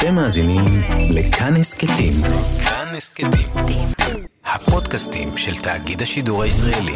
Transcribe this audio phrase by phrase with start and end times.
[0.00, 0.64] אתם מאזינים
[1.10, 2.12] לכאן הסכתים.
[2.64, 3.86] כאן הסכתים.
[4.44, 6.94] הפודקאסטים של תאגיד השידור הישראלי.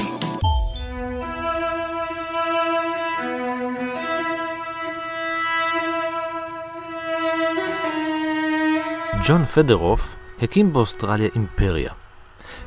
[9.26, 11.92] ג'ון פדרוף הקים באוסטרליה אימפריה.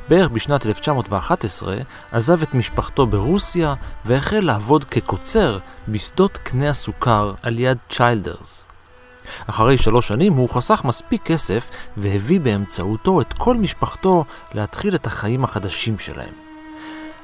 [0.08, 1.76] בערך בשנת 1911
[2.12, 3.74] עזב את משפחתו ברוסיה
[4.04, 5.58] והחל לעבוד כקוצר
[5.88, 8.67] בשדות קנה הסוכר על יד צ'יילדרס.
[9.46, 14.24] אחרי שלוש שנים הוא חסך מספיק כסף והביא באמצעותו את כל משפחתו
[14.54, 16.34] להתחיל את החיים החדשים שלהם.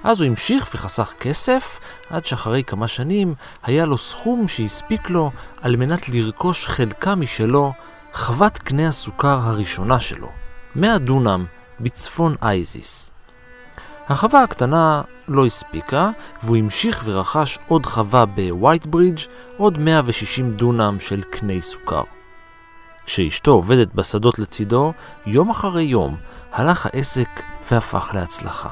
[0.04, 5.76] אז הוא המשיך וחסך כסף, עד שאחרי כמה שנים היה לו סכום שהספיק לו על
[5.76, 7.72] מנת לרכוש חלקה משלו,
[8.12, 10.28] חוות קנה הסוכר הראשונה שלו,
[10.74, 11.45] 100 דונם
[11.80, 13.13] בצפון אייזיס.
[14.08, 16.10] החווה הקטנה לא הספיקה,
[16.42, 19.20] והוא המשיך ורכש עוד חווה בווייט ברידג',
[19.56, 22.02] עוד 160 דונם של קני סוכר.
[23.06, 24.92] כשאשתו עובדת בשדות לצידו,
[25.26, 26.16] יום אחרי יום
[26.52, 28.68] הלך העסק והפך להצלחה.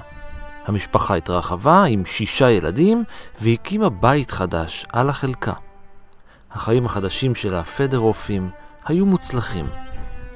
[0.66, 3.04] המשפחה התרחבה עם שישה ילדים
[3.40, 5.52] והקימה בית חדש על החלקה.
[6.52, 8.50] החיים החדשים של הפדרופים
[8.84, 9.66] היו מוצלחים.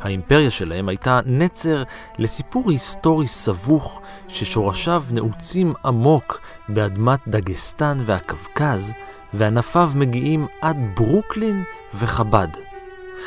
[0.01, 1.83] האימפריה שלהם הייתה נצר
[2.19, 8.93] לסיפור היסטורי סבוך ששורשיו נעוצים עמוק באדמת דגסטן והקווקז,
[9.35, 12.49] וענפיו מגיעים עד ברוקלין וחב"ד.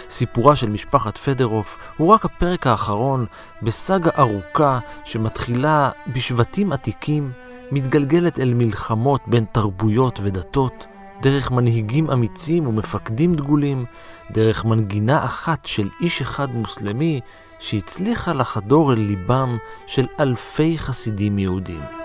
[0.09, 3.25] סיפורה של משפחת פדרוף הוא רק הפרק האחרון
[3.61, 7.31] בסאגה ארוכה שמתחילה בשבטים עתיקים,
[7.71, 10.87] מתגלגלת אל מלחמות בין תרבויות ודתות,
[11.21, 13.85] דרך מנהיגים אמיצים ומפקדים דגולים,
[14.31, 17.19] דרך מנגינה אחת של איש אחד מוסלמי
[17.59, 21.98] שהצליחה לחדור אל ליבם של אלפי חסידים יהודים.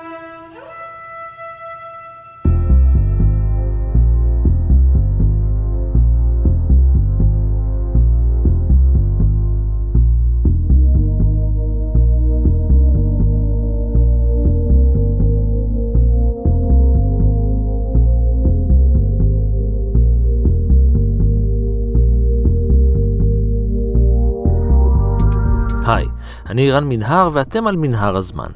[26.55, 28.47] אני רן מנהר ואתם על מנהר הזמן.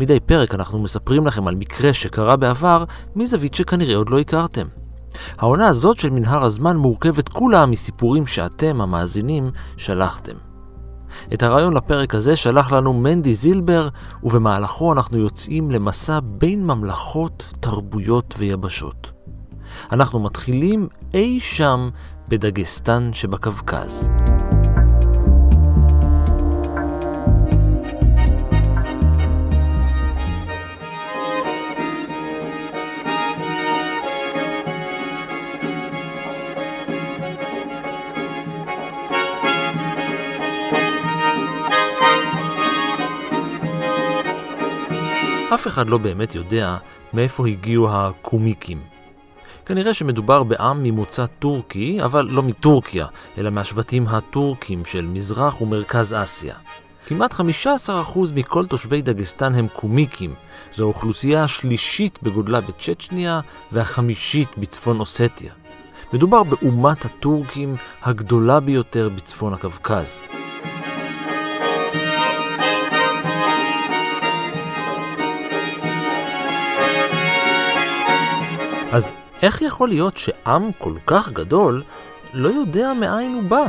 [0.00, 2.84] מדי פרק אנחנו מספרים לכם על מקרה שקרה בעבר
[3.16, 4.66] מזווית שכנראה עוד לא הכרתם.
[5.38, 10.32] העונה הזאת של מנהר הזמן מורכבת כולה מסיפורים שאתם, המאזינים, שלחתם.
[11.34, 13.88] את הרעיון לפרק הזה שלח לנו מנדי זילבר,
[14.22, 19.12] ובמהלכו אנחנו יוצאים למסע בין ממלכות, תרבויות ויבשות.
[19.92, 21.88] אנחנו מתחילים אי שם
[22.28, 24.08] בדגסטן שבקווקז.
[45.56, 46.76] אף אחד לא באמת יודע
[47.12, 48.80] מאיפה הגיעו הקומיקים.
[49.66, 53.06] כנראה שמדובר בעם ממוצא טורקי, אבל לא מטורקיה,
[53.38, 56.54] אלא מהשבטים הטורקים של מזרח ומרכז אסיה.
[57.06, 57.40] כמעט 15%
[58.34, 60.34] מכל תושבי דגסטן הם קומיקים.
[60.74, 63.40] זו האוכלוסייה השלישית בגודלה בצ'צ'ניה
[63.72, 65.52] והחמישית בצפון אוסטיה.
[66.12, 70.22] מדובר באומת הטורקים הגדולה ביותר בצפון הקווקז.
[78.92, 81.82] אז איך יכול להיות שעם כל כך גדול
[82.34, 83.66] לא יודע מאין הוא בא?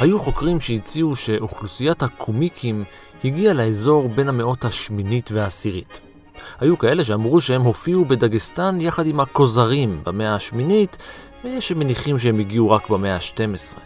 [0.00, 2.84] היו חוקרים שהציעו שאוכלוסיית הקומיקים
[3.24, 6.00] הגיעה לאזור בין המאות השמינית והעשירית.
[6.60, 10.96] היו כאלה שאמרו שהם הופיעו בדגסטן יחד עם הכוזרים במאה השמינית,
[11.44, 13.78] ויש שמניחים שהם הגיעו רק במאה ה-12.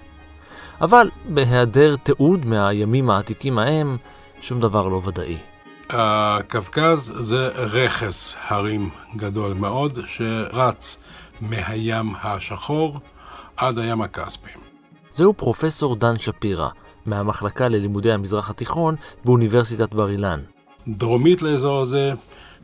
[0.81, 3.97] אבל בהיעדר תיעוד מהימים העתיקים ההם,
[4.41, 5.52] שום דבר לא ודאי.
[5.93, 11.03] הקווקז זה רכס הרים גדול מאוד שרץ
[11.41, 12.99] מהים השחור
[13.56, 14.50] עד הים הכספי.
[15.12, 16.69] זהו פרופסור דן שפירא,
[17.06, 18.94] מהמחלקה ללימודי המזרח התיכון
[19.25, 20.41] באוניברסיטת בר אילן.
[20.89, 22.12] דרומית לאזור הזה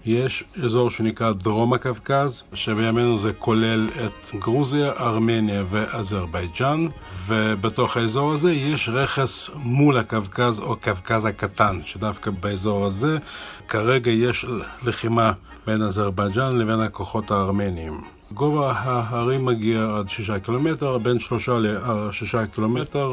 [0.09, 6.89] יש אזור שנקרא דרום הקווקז, שבימינו זה כולל את גרוזיה, ארמניה ואזרבייג'אן,
[7.27, 13.19] ובתוך האזור הזה יש רכס מול הקווקז או קווקז הקטן, שדווקא באזור הזה
[13.69, 14.47] כרגע יש
[14.83, 15.33] לחימה
[15.67, 18.01] בין אזרבייג'אן לבין הכוחות הארמניים.
[18.33, 23.13] גובה ההרים מגיע עד שישה קילומטר, בין שלושה לשישה קילומטר.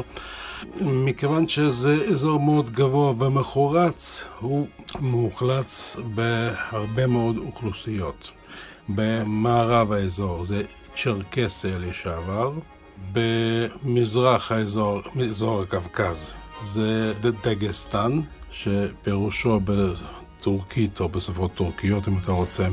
[0.80, 4.66] מכיוון שזה אזור מאוד גבוה ומחורץ, הוא
[5.00, 8.30] מאוכלץ בהרבה מאוד אוכלוסיות.
[8.88, 10.62] במערב האזור זה
[10.94, 12.52] צ'רקסיה לשעבר,
[13.12, 15.00] במזרח האזור,
[15.30, 17.12] אזור הקווקז, זה
[17.44, 18.20] דגסטן,
[18.50, 22.68] שפירושו בטורקית או בשפות טורקיות אם אתה רוצה,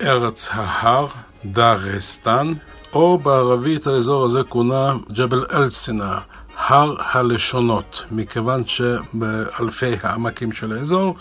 [0.00, 1.06] ארץ ההר,
[1.44, 2.52] דארסטן,
[2.92, 6.18] או בערבית האזור הזה כונה ג'בל אל-סינה,
[6.66, 11.16] הר הלשונות, מכיוון שבאלפי העמקים של האזור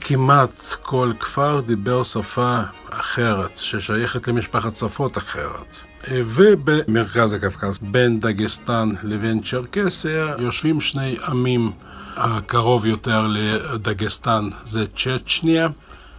[0.00, 2.58] כמעט כל כפר דיבר שפה
[2.90, 5.78] אחרת, ששייכת למשפחת שפות אחרת.
[6.10, 11.72] ובמרכז הקווקז, בין דגסטן לבין צ'רקסיה, יושבים שני עמים.
[12.16, 15.68] הקרוב יותר לדגסטן זה צ'צ'ניה.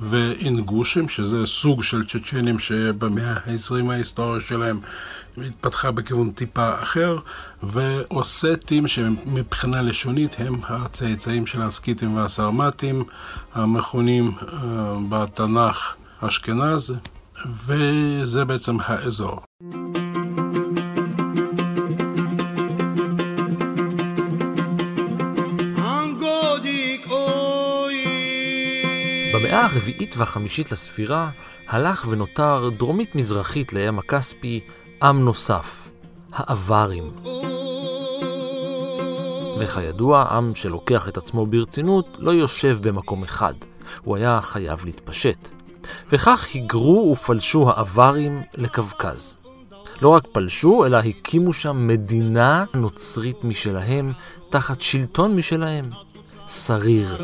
[0.01, 4.79] ואינגושים, שזה סוג של צ'צ'נים שבמאה ה-20 ההיסטוריה שלהם
[5.43, 7.17] התפתחה בכיוון טיפה אחר,
[7.63, 13.03] ואוסטים שמבחינה לשונית הם הצאצאים של הסקיטים והסרמטים,
[13.53, 14.45] המכונים uh,
[15.09, 16.95] בתנ"ך אשכנז,
[17.65, 19.39] וזה בעצם האזור.
[29.33, 31.29] במאה הרביעית והחמישית לספירה
[31.67, 34.59] הלך ונותר דרומית-מזרחית לים הכספי
[35.03, 35.89] עם נוסף,
[36.33, 37.03] האברים.
[39.59, 43.53] וכידוע, עם שלוקח את עצמו ברצינות לא יושב במקום אחד,
[44.03, 45.47] הוא היה חייב להתפשט.
[46.11, 49.37] וכך היגרו ופלשו האברים לקווקז.
[50.01, 54.13] לא רק פלשו, אלא הקימו שם מדינה נוצרית משלהם,
[54.49, 55.89] תחת שלטון משלהם.
[56.49, 57.17] סריר.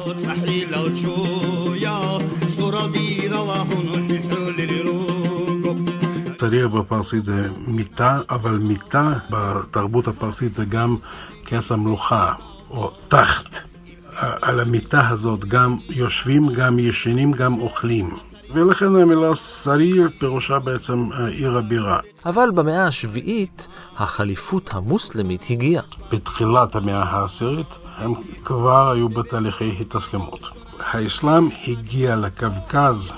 [6.46, 10.96] סריר בפרסית זה מיטה, אבל מיטה בתרבות הפרסית זה גם
[11.46, 12.34] כס המלוכה,
[12.70, 13.60] או תחת.
[14.42, 18.10] על המיטה הזאת גם יושבים, גם ישנים, גם אוכלים.
[18.54, 22.00] ולכן המילה סריר פירושה בעצם עיר הבירה.
[22.26, 25.84] אבל במאה השביעית החליפות המוסלמית הגיעה.
[26.12, 28.14] בתחילת המאה העשירית הם
[28.44, 30.44] כבר היו בתהליכי התאסלמות.
[30.80, 33.14] האסלאם הגיע לקווקז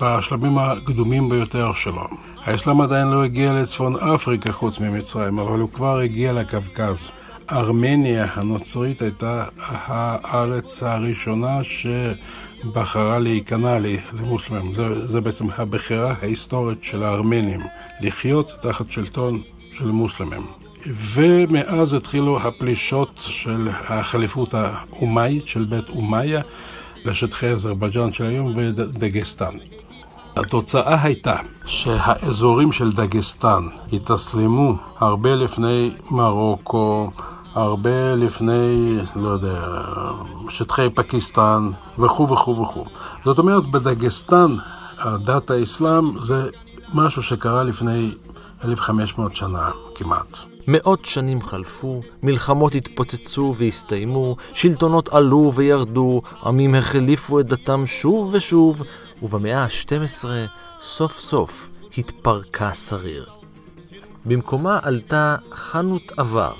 [0.00, 2.31] בשלבים הקדומים ביותר שלו.
[2.44, 7.08] האסלאם עדיין לא הגיע לצפון אפריקה חוץ ממצרים, אבל הוא כבר הגיע לקווקז.
[7.52, 13.78] ארמניה הנוצרית הייתה הארץ הראשונה שבחרה להיכנע
[14.12, 14.74] למוסלמים.
[14.74, 17.60] זה, זה בעצם הבחירה ההיסטורית של הארמנים,
[18.00, 19.40] לחיות תחת שלטון
[19.78, 20.46] של מוסלמים.
[20.86, 26.40] ומאז התחילו הפלישות של החליפות האומאית, של בית אומיה,
[27.04, 29.56] לשטחי אזרבייג'אן של היום ודגסטן.
[30.36, 31.36] התוצאה הייתה
[31.66, 37.10] שהאזורים של דגסטן התאסלמו הרבה לפני מרוקו,
[37.54, 39.60] הרבה לפני, לא יודע,
[40.48, 42.84] שטחי פקיסטן וכו' וכו' וכו'.
[43.24, 44.56] זאת אומרת, בדגסטן
[44.98, 46.48] הדת האסלאם זה
[46.94, 48.10] משהו שקרה לפני
[48.64, 50.38] 1500 שנה כמעט.
[50.68, 58.82] מאות שנים חלפו, מלחמות התפוצצו והסתיימו, שלטונות עלו וירדו, עמים החליפו את דתם שוב ושוב,
[59.22, 60.24] ובמאה ה-12
[60.82, 63.26] סוף סוף התפרקה סריר.
[64.26, 66.52] במקומה עלתה חנות עבר,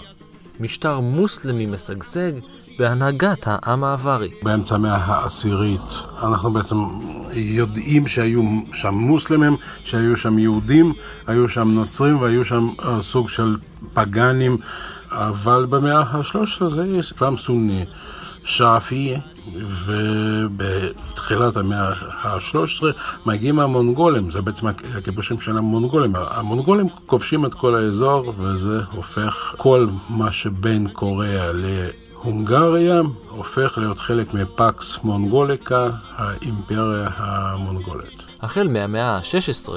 [0.61, 2.33] משטר מוסלמי משגשג
[2.79, 4.31] בהנהגת העם האווארי.
[4.43, 5.81] באמצע המאה העשירית
[6.23, 6.77] אנחנו בעצם
[7.33, 8.43] יודעים שהיו
[8.75, 10.93] שם מוסלמים, שהיו שם יהודים,
[11.27, 13.57] היו שם נוצרים והיו שם uh, סוג של
[13.95, 14.57] פגאנים,
[15.11, 17.85] אבל במאה ה-13 זה אסלאם סוני.
[18.45, 19.15] שאפי,
[19.55, 22.85] ובתחילת המאה ה-13
[23.27, 26.13] מגיעים המונגולים, זה בעצם הכיבושים של המונגולים.
[26.17, 34.35] המונגולים כובשים את כל האזור, וזה הופך כל מה שבין קוריאה להונגריה, הופך להיות חלק
[34.35, 38.23] מפקס מונגוליקה, האימפריה המונגולית.
[38.41, 39.73] החל מהמאה ה-16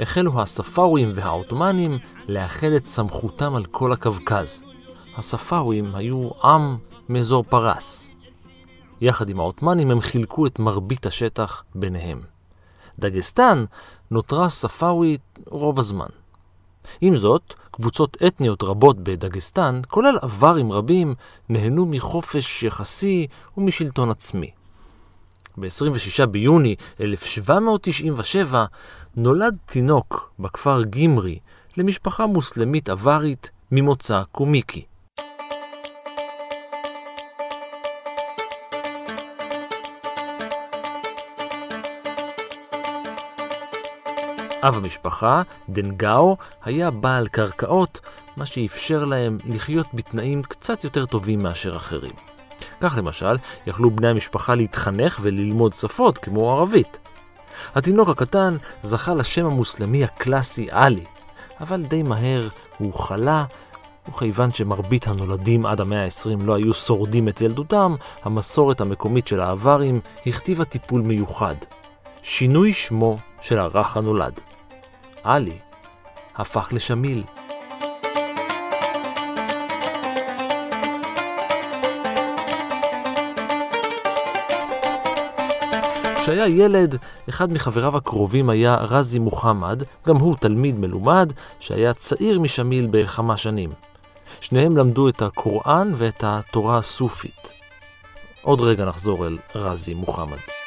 [0.00, 1.98] החלו הספאורים והעות'מאנים
[2.28, 4.62] לאחד את סמכותם על כל הקווקז.
[5.16, 6.76] הספאורים היו עם
[7.08, 8.09] מאזור פרס.
[9.00, 12.20] יחד עם העות'מאנים הם חילקו את מרבית השטח ביניהם.
[12.98, 13.64] דגסטן
[14.10, 16.08] נותרה ספאווית רוב הזמן.
[17.00, 21.14] עם זאת, קבוצות אתניות רבות בדגסטן, כולל אברים רבים,
[21.48, 23.26] נהנו מחופש יחסי
[23.56, 24.50] ומשלטון עצמי.
[25.56, 28.64] ב-26 ביוני 1797
[29.16, 31.38] נולד תינוק בכפר גימרי
[31.76, 34.84] למשפחה מוסלמית אברית ממוצא קומיקי.
[44.62, 48.00] אב המשפחה, דנגאו, היה בעל קרקעות,
[48.36, 52.12] מה שאפשר להם לחיות בתנאים קצת יותר טובים מאשר אחרים.
[52.80, 53.36] כך למשל,
[53.66, 56.98] יכלו בני המשפחה להתחנך וללמוד שפות כמו ערבית.
[57.74, 61.04] התינוק הקטן זכה לשם המוסלמי הקלאסי עלי,
[61.60, 62.48] אבל די מהר
[62.78, 63.44] הוא חלה,
[64.08, 70.00] וכיוון שמרבית הנולדים עד המאה ה-20 לא היו שורדים את ילדותם, המסורת המקומית של האווארים
[70.26, 71.54] הכתיבה טיפול מיוחד.
[72.22, 74.40] שינוי שמו של הרך הנולד.
[75.24, 75.58] עלי
[76.36, 77.24] הפך לשמיל.
[86.22, 86.96] כשהיה ילד,
[87.28, 93.70] אחד מחבריו הקרובים היה רזי מוחמד, גם הוא תלמיד מלומד, שהיה צעיר משמיל בכמה שנים.
[94.40, 97.52] שניהם למדו את הקוראן ואת התורה הסופית.
[98.42, 100.59] עוד רגע נחזור אל רזי מוחמד.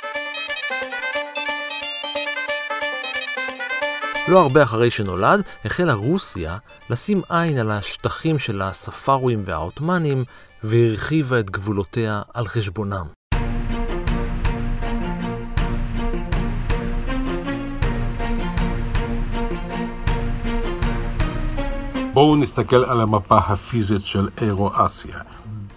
[4.27, 6.58] לא הרבה אחרי שנולד, החלה רוסיה
[6.89, 10.24] לשים עין על השטחים של הספארואים והעות'מאנים
[10.63, 13.06] והרחיבה את גבולותיה על חשבונם.
[22.13, 25.20] בואו נסתכל על המפה הפיזית של אירו-אסיה.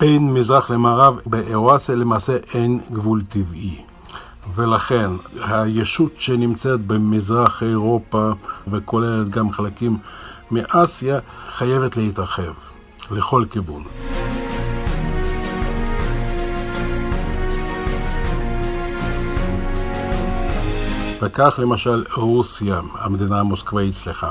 [0.00, 3.95] בין מזרח למערב באירו-אסיה למעשה אין גבול טבעי.
[4.56, 5.10] ולכן
[5.42, 8.30] הישות שנמצאת במזרח אירופה
[8.68, 9.98] וכוללת גם חלקים
[10.50, 11.18] מאסיה
[11.50, 12.52] חייבת להתרחב
[13.10, 13.84] לכל כיוון.
[21.22, 24.30] וכך למשל רוסיה, המדינה המוסקבאית, סליחה,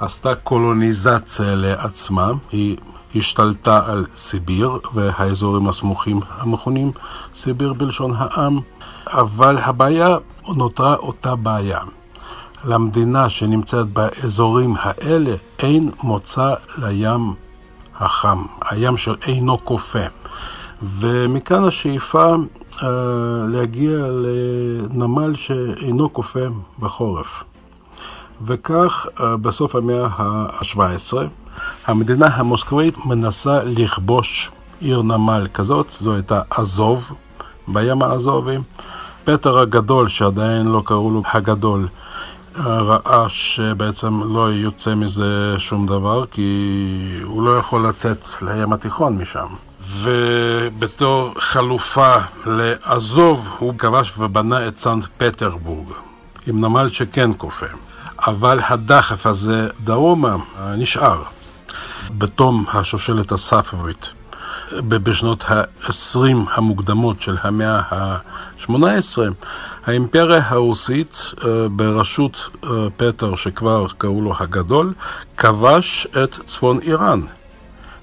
[0.00, 2.76] עשתה קולוניזציה לעצמה, היא
[3.14, 6.92] השתלטה על סיביר והאזורים הסמוכים המכונים
[7.34, 8.60] סיביר בלשון העם,
[9.06, 10.16] אבל הבעיה
[10.56, 11.80] נותרה אותה בעיה.
[12.64, 17.34] למדינה שנמצאת באזורים האלה אין מוצא לים
[17.96, 20.06] החם, הים של אינו כופה.
[20.82, 22.34] ומכאן השאיפה
[22.70, 22.84] uh,
[23.48, 26.40] להגיע לנמל שאינו כופה
[26.78, 27.44] בחורף.
[28.46, 31.16] וכך אה, בסוף המאה ה-17
[31.86, 37.12] המדינה המוסקבית מנסה לכבוש עיר נמל כזאת, זו הייתה אזוב,
[37.68, 38.56] בים האזובי.
[39.24, 41.88] פטר הגדול, שעדיין לא קראו לו הגדול,
[42.56, 46.80] אה, ראה שבעצם לא יוצא מזה שום דבר, כי
[47.22, 49.46] הוא לא יכול לצאת לים התיכון משם.
[50.00, 55.88] ובתור חלופה לעזוב, הוא כבש ובנה את סנט פטרבורג,
[56.46, 57.66] עם נמל שכן כופה.
[58.26, 60.36] אבל הדחף הזה דרומה
[60.76, 61.22] נשאר
[62.18, 64.12] בתום השושלת הספאבית.
[64.72, 66.18] בשנות ה-20
[66.50, 68.72] המוקדמות של המאה ה-18,
[69.86, 74.92] האימפריה הרוסית אה, בראשות אה, פטר, שכבר קראו לו הגדול,
[75.36, 77.20] כבש את צפון איראן.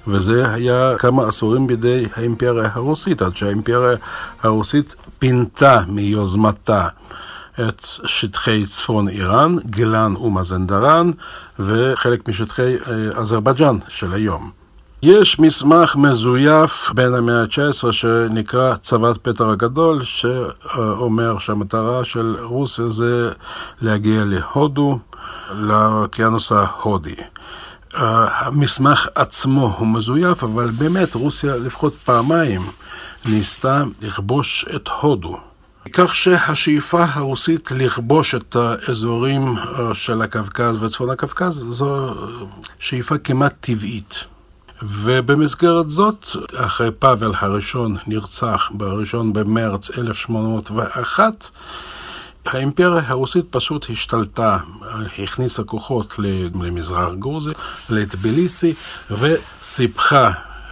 [0.08, 3.98] וזה היה כמה עשורים בידי האימפריה הרוסית, עד שהאימפריה
[4.44, 6.88] הרוסית פינתה מיוזמתה
[7.60, 11.12] את שטחי צפון איראן, גילן ומזנדרן,
[11.60, 14.52] וחלק משטחי אה, אזרבייג'אן של היום.
[15.04, 23.32] יש מסמך מזויף בין המאה ה-19 שנקרא צוות פטר הגדול, שאומר שהמטרה של רוסיה זה
[23.82, 25.00] להגיע להודו,
[25.54, 27.16] לאוקיינוס ההודי.
[27.94, 32.62] המסמך עצמו הוא מזויף, אבל באמת רוסיה לפחות פעמיים
[33.26, 35.51] ניסתה לכבוש את הודו.
[35.94, 42.16] כך שהשאיפה הרוסית לכבוש את האזורים אה, של הקווקז וצפון הקווקז זו
[42.80, 44.24] שאיפה כמעט טבעית.
[44.84, 51.50] ובמסגרת זאת, אחרי פאבל הראשון נרצח ב-1 במרץ 1801,
[52.46, 54.58] האימפריה הרוסית פשוט השתלטה,
[55.24, 56.16] הכניסה כוחות
[56.62, 57.54] למזרח גרוזיה,
[57.90, 58.74] לטביליסי,
[59.12, 60.32] וסיפחה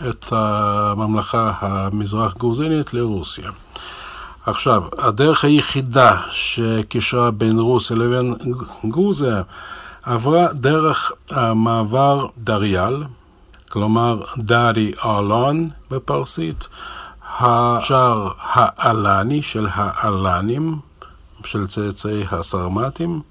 [0.10, 3.50] את הממלכה המזרח גרוזינית לרוסיה.
[4.46, 8.36] עכשיו, הדרך היחידה שקישרה בין רוסיה לבין
[8.86, 9.42] גרוזיה
[10.04, 13.04] עברה דרך המעבר דריאל,
[13.70, 16.68] כלומר דארי אלון בפרסית,
[17.40, 20.80] השער האלני של האלנים,
[21.46, 23.22] של צאצאי הסרמטים,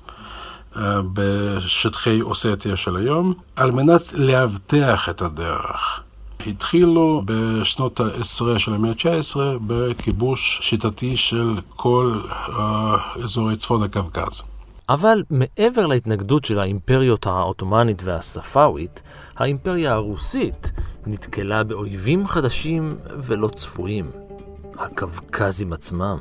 [0.76, 6.00] אה, בשטחי אוסטיה של היום, על מנת לאבטח את הדרך.
[6.48, 9.36] התחילו בשנות העשרה של המאה ה-19
[9.66, 12.20] בכיבוש שיטתי של כל
[13.24, 14.42] אזורי צפון הקווקז.
[14.88, 19.02] אבל מעבר להתנגדות של האימפריות העות'מאנית והספאווית,
[19.36, 20.72] האימפריה הרוסית
[21.06, 22.88] נתקלה באויבים חדשים
[23.18, 24.04] ולא צפויים,
[24.78, 26.18] הקווקזים עצמם.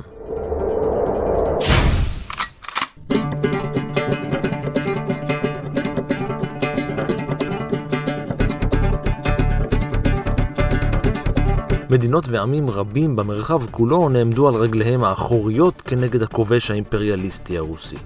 [11.90, 17.96] מדינות ועמים רבים במרחב כולו נעמדו על רגליהם האחוריות כנגד הכובש האימפריאליסטי הרוסי.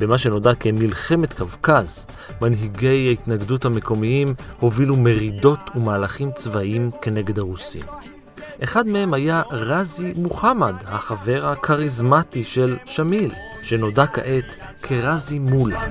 [0.00, 2.06] במה שנודע כמלחמת קווקז,
[2.42, 7.82] מנהיגי ההתנגדות המקומיים הובילו מרידות ומהלכים צבאיים כנגד הרוסים.
[8.64, 13.30] אחד מהם היה רזי מוחמד, החבר הכריזמטי של שמיל,
[13.62, 14.44] שנודע כעת
[14.82, 15.82] כרזי מולה.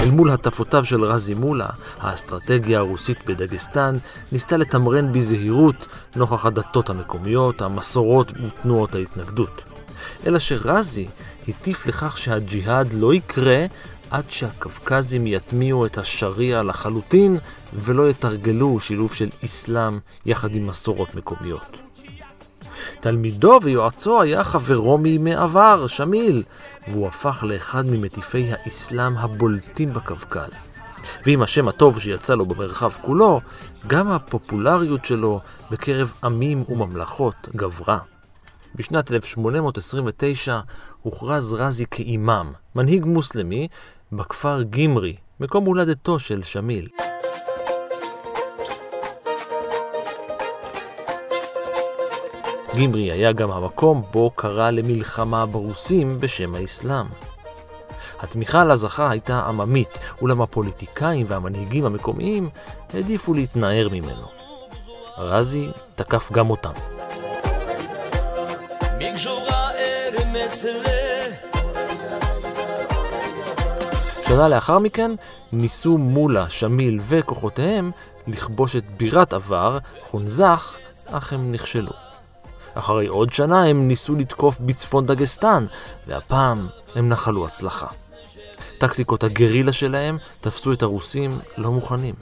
[0.00, 1.68] אל מול הטפותיו של רזי מולה,
[2.00, 3.96] האסטרטגיה הרוסית בדגסטן
[4.32, 9.62] ניסתה לתמרן בזהירות נוכח הדתות המקומיות, המסורות ותנועות ההתנגדות.
[10.26, 11.08] אלא שרזי
[11.48, 13.66] הטיף לכך שהג'יהאד לא יקרה
[14.10, 17.38] עד שהקווקזים יטמיעו את השריעה לחלוטין
[17.74, 21.76] ולא יתרגלו שילוב של אסלאם יחד עם מסורות מקומיות.
[23.00, 26.42] תלמידו ויועצו היה חברו מימי עבר, שמיל,
[26.88, 30.68] והוא הפך לאחד ממטיפי האסלאם הבולטים בקווקז.
[31.26, 33.40] ועם השם הטוב שיצא לו במרחב כולו,
[33.86, 35.40] גם הפופולריות שלו
[35.70, 37.98] בקרב עמים וממלכות גברה.
[38.74, 40.60] בשנת 1829
[41.02, 43.68] הוכרז רזי כאימאם, מנהיג מוסלמי,
[44.12, 46.88] בכפר גימרי, מקום הולדתו של שמיל.
[52.74, 57.06] גימרי היה גם המקום בו קרא למלחמה ברוסים בשם האסלאם.
[58.20, 62.48] התמיכה לה זכה הייתה עממית, אולם הפוליטיקאים והמנהיגים המקומיים
[62.94, 64.26] העדיפו להתנער ממנו.
[65.18, 66.72] רזי תקף גם אותם.
[74.30, 75.10] שנה לאחר מכן
[75.52, 77.90] ניסו מולה, שמיל וכוחותיהם
[78.26, 81.92] לכבוש את בירת עבר, חונזך, אך הם נכשלו.
[82.74, 85.66] אחרי עוד שנה הם ניסו לתקוף בצפון דגסטן,
[86.06, 87.86] והפעם הם נחלו הצלחה.
[88.78, 92.14] טקטיקות הגרילה שלהם תפסו את הרוסים לא מוכנים.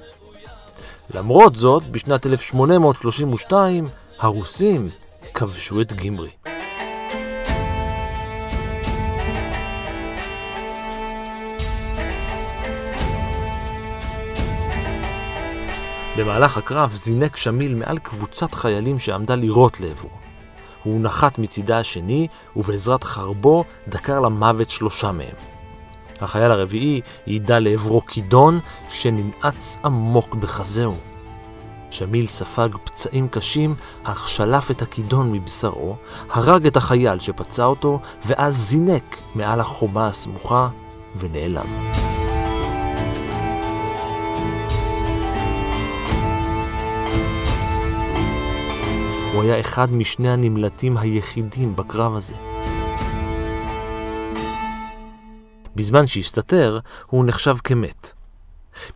[1.15, 3.89] למרות זאת, בשנת 1832
[4.19, 4.89] הרוסים
[5.35, 6.31] כבשו את גימרי.
[16.19, 20.11] במהלך הקרב זינק שמיל מעל קבוצת חיילים שעמדה לירות לעברו.
[20.83, 25.35] הוא נחת מצידה השני, ובעזרת חרבו דקר למוות שלושה מהם.
[26.21, 30.97] החייל הרביעי יידה לעברו כידון שננעץ עמוק בחזהו.
[31.91, 35.97] שמיל ספג פצעים קשים, אך שלף את הכידון מבשרו,
[36.31, 40.69] הרג את החייל שפצע אותו, ואז זינק מעל החומה הסמוכה
[41.19, 41.98] ונעלם.
[49.39, 52.35] הוא היה אחד משני הנמלטים היחידים בקרב הזה.
[55.77, 58.13] בזמן שהסתתר, הוא נחשב כמת.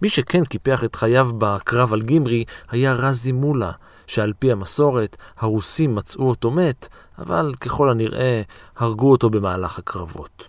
[0.03, 3.73] מי שכן קיפח את חייו בקרב על גימרי היה רזי מולה,
[4.07, 8.43] שעל פי המסורת, הרוסים מצאו אותו מת, אבל ככל הנראה
[8.77, 10.45] הרגו אותו במהלך הקרבות.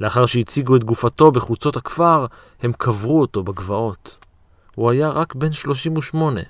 [0.00, 2.26] לאחר שהציגו את גופתו בחוצות הכפר,
[2.62, 4.26] הם קברו אותו בגבעות.
[4.74, 6.40] הוא היה רק בן 38.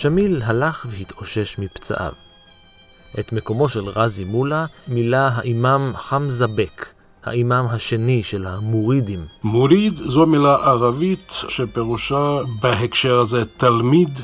[0.00, 2.12] שמיל הלך והתאושש מפצעיו.
[3.18, 6.86] את מקומו של רזי מולה מילא האימאם חמזה בק,
[7.24, 9.24] האימאם השני של המורידים.
[9.44, 14.20] מוריד זו מילה ערבית שפירושה בהקשר הזה תלמיד,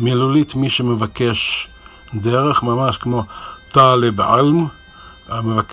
[0.00, 1.68] מילולית מי שמבקש
[2.14, 3.24] דרך, ממש כמו
[3.68, 4.66] טלב עלם,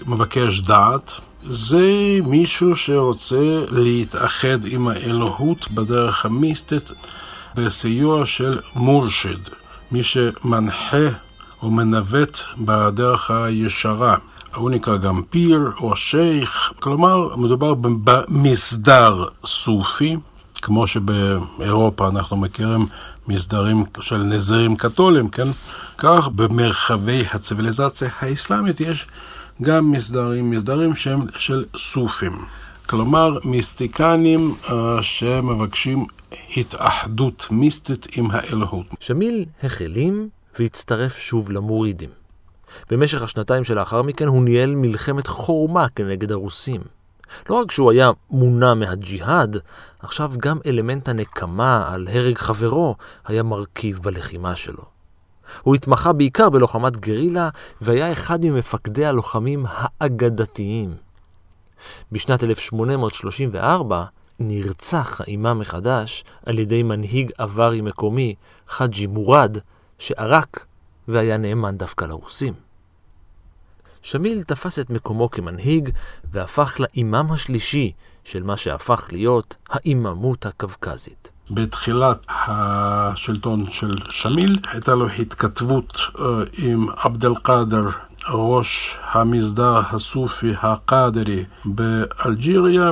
[0.05, 1.11] מבקש דעת.
[1.43, 6.91] זה מישהו שרוצה להתאחד עם האלוהות בדרך המיסטית.
[7.65, 9.39] בסיוע של מורשד,
[9.91, 11.07] מי שמנחה
[11.61, 14.15] או מנווט בדרך הישרה.
[14.55, 20.15] הוא נקרא גם פיר או שייח, כלומר מדובר במסדר סופי,
[20.61, 22.85] כמו שבאירופה אנחנו מכירים
[23.27, 25.47] מסדרים של נזירים קתולים, כן?
[25.97, 29.07] כך במרחבי הציוויליזציה האסלאמית יש
[29.61, 32.45] גם מסדרים, מסדרים שהם של סופים.
[32.89, 36.05] כלומר, מיסטיקנים uh, שמבקשים
[36.57, 38.85] התאחדות מיסטית עם האלוהות.
[38.99, 42.09] שמיל החלים והצטרף שוב למורידים.
[42.89, 46.81] במשך השנתיים שלאחר מכן הוא ניהל מלחמת חורמה כנגד הרוסים.
[47.49, 49.57] לא רק שהוא היה מונע מהג'יהאד,
[49.99, 54.83] עכשיו גם אלמנט הנקמה על הרג חברו היה מרכיב בלחימה שלו.
[55.63, 57.49] הוא התמחה בעיקר בלוחמת גרילה
[57.81, 60.95] והיה אחד ממפקדי הלוחמים האגדתיים.
[62.11, 64.05] בשנת 1834
[64.39, 68.35] נרצח האימאם מחדש על ידי מנהיג אברי מקומי,
[68.67, 69.57] חאג'י מורד,
[69.99, 70.65] שערק
[71.07, 72.53] והיה נאמן דווקא לרוסים.
[74.01, 75.89] שמיל תפס את מקומו כמנהיג
[76.31, 77.91] והפך לאימאם השלישי
[78.23, 81.29] של מה שהפך להיות האיממות הקווקזית.
[81.51, 86.25] בתחילת השלטון של שמיל הייתה לו התכתבות אה,
[86.57, 87.89] עם עבד אל-קאדר,
[88.29, 92.91] ראש המסדר הסופי הקאדרי באלג'יריה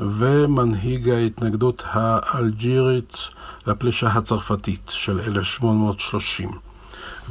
[0.00, 3.28] ומנהיג ההתנגדות האלג'ירית
[3.66, 6.50] לפלישה הצרפתית של 1830.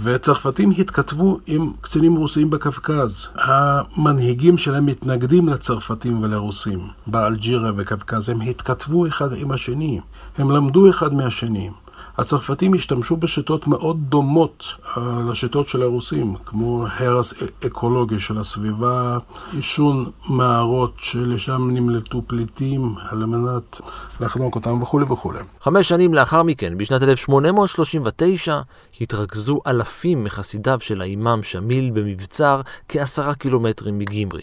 [0.03, 3.27] וצרפתים התכתבו עם קצינים רוסיים בקווקז.
[3.36, 8.30] המנהיגים שלהם מתנגדים לצרפתים ולרוסים באלג'יריה וקווקז.
[8.30, 9.99] הם התכתבו אחד עם השני,
[10.38, 11.69] הם למדו אחד מהשני.
[12.17, 17.34] הצרפתים השתמשו בשיטות מאוד דומות uh, לשיטות של הרוסים, כמו הרס
[17.65, 19.17] אקולוגי של הסביבה,
[19.53, 23.82] עישון מערות שלשם נמלטו פליטים על מנת
[24.21, 25.39] לחנוק אותם וכולי וכולי.
[25.62, 28.62] חמש שנים לאחר מכן, בשנת 1839,
[29.01, 34.41] התרכזו אלפים מחסידיו של האימאם שמיל במבצר כעשרה קילומטרים מגימרי.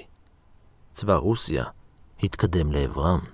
[0.92, 1.64] צבא רוסיה
[2.22, 3.33] התקדם לעברם.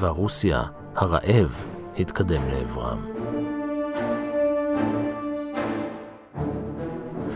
[0.00, 0.62] צבא רוסיה,
[0.96, 1.54] הרעב,
[1.98, 3.06] התקדם לעברם.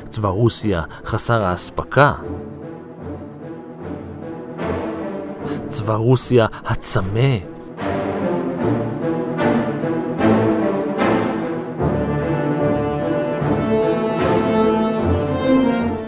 [0.09, 2.12] צבא רוסיה חסר האספקה.
[5.68, 7.37] צבא רוסיה הצמא.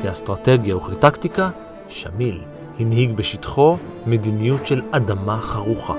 [0.03, 1.51] כאסטרטגיה וכטקטיקה,
[1.89, 2.41] שמיל
[2.79, 5.95] הנהיג בשטחו מדיניות של אדמה חרוכה.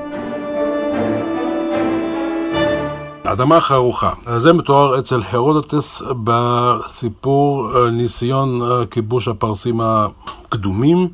[3.31, 4.13] אדמה חרוכה.
[4.37, 11.07] זה מתואר אצל הרודוטס בסיפור אה, ניסיון אה, כיבוש הפרסים הקדומים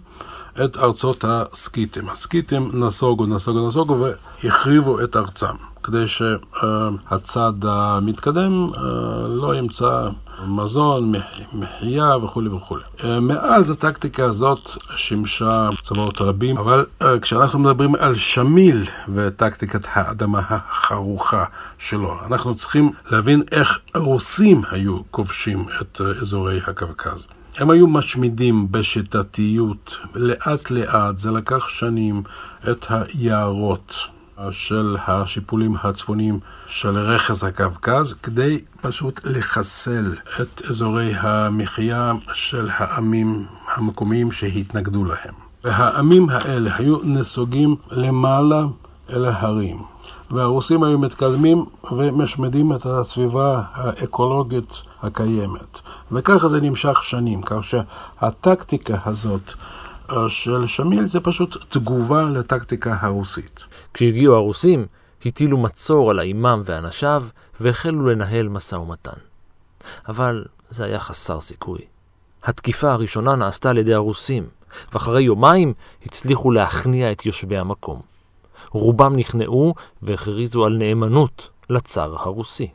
[0.66, 2.10] את ארצות הסקיטים.
[2.10, 3.98] הסקיטים נסוגו, נסוגו, נסוגו
[4.44, 5.56] והחריבו את ארצם.
[5.84, 8.82] כדי שהצד המתקדם אה,
[9.28, 10.10] לא ימצא
[10.48, 11.12] מזון,
[11.54, 12.84] מחיה וכולי וכולי.
[13.04, 20.42] אה, מאז הטקטיקה הזאת שימשה צבאות רבים, אבל אה, כשאנחנו מדברים על שמיל וטקטיקת האדמה
[20.50, 21.46] החרוכה
[21.78, 27.28] שלו, אנחנו צריכים להבין איך הרוסים היו כובשים את אזורי הקווקז.
[27.58, 32.24] הם היו משמידים בשיטתיות, לאט לאט, זה לקח שנים,
[32.70, 34.13] את היערות.
[34.52, 44.32] של השיפולים הצפוניים של רכס הקווקז כדי פשוט לחסל את אזורי המחיה של העמים המקומיים
[44.32, 45.34] שהתנגדו להם.
[45.64, 48.64] והעמים האלה היו נסוגים למעלה
[49.10, 49.82] אל ההרים.
[50.32, 55.80] והרוסים היו מתקדמים ומשמדים את הסביבה האקולוגית הקיימת.
[56.12, 59.54] וככה זה נמשך שנים, כך שהטקטיקה הזאת
[60.30, 63.66] של שמיל זה פשוט תגובה לטקטיקה הרוסית.
[63.94, 64.86] כשהגיעו הרוסים,
[65.26, 67.24] הטילו מצור על האימאם ואנשיו
[67.60, 69.18] והחלו לנהל משא ומתן.
[70.08, 71.82] אבל זה היה חסר סיכוי.
[72.44, 74.48] התקיפה הראשונה נעשתה על ידי הרוסים,
[74.94, 75.74] ואחרי יומיים
[76.06, 78.02] הצליחו להכניע את יושבי המקום.
[78.72, 82.68] רובם נכנעו והכריזו על נאמנות לצר הרוסי.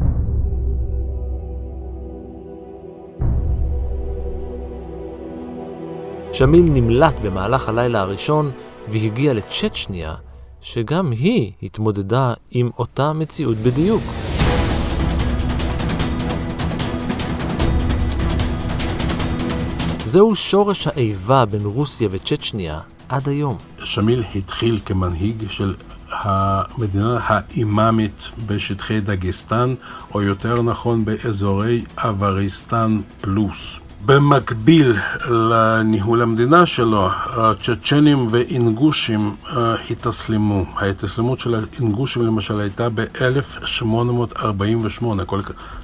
[6.39, 8.51] שמיל נמלט במהלך הלילה הראשון
[8.93, 10.15] והגיע לצ'צ'ניה,
[10.61, 14.03] שגם היא התמודדה עם אותה מציאות בדיוק.
[20.07, 23.57] זהו שורש האיבה בין רוסיה וצ'צ'ניה עד היום.
[23.85, 25.75] שמיל התחיל כמנהיג של
[26.11, 29.75] המדינה האימאמית בשטחי דגסטן,
[30.15, 33.81] או יותר נכון באזורי אבריסטן פלוס.
[34.07, 34.97] במקביל
[35.31, 40.65] לניהול המדינה שלו, הצ'צ'נים ואינגושים אה, התאסלמו.
[40.77, 45.05] ההתאסלמות של האינגושים למשל הייתה ב-1848,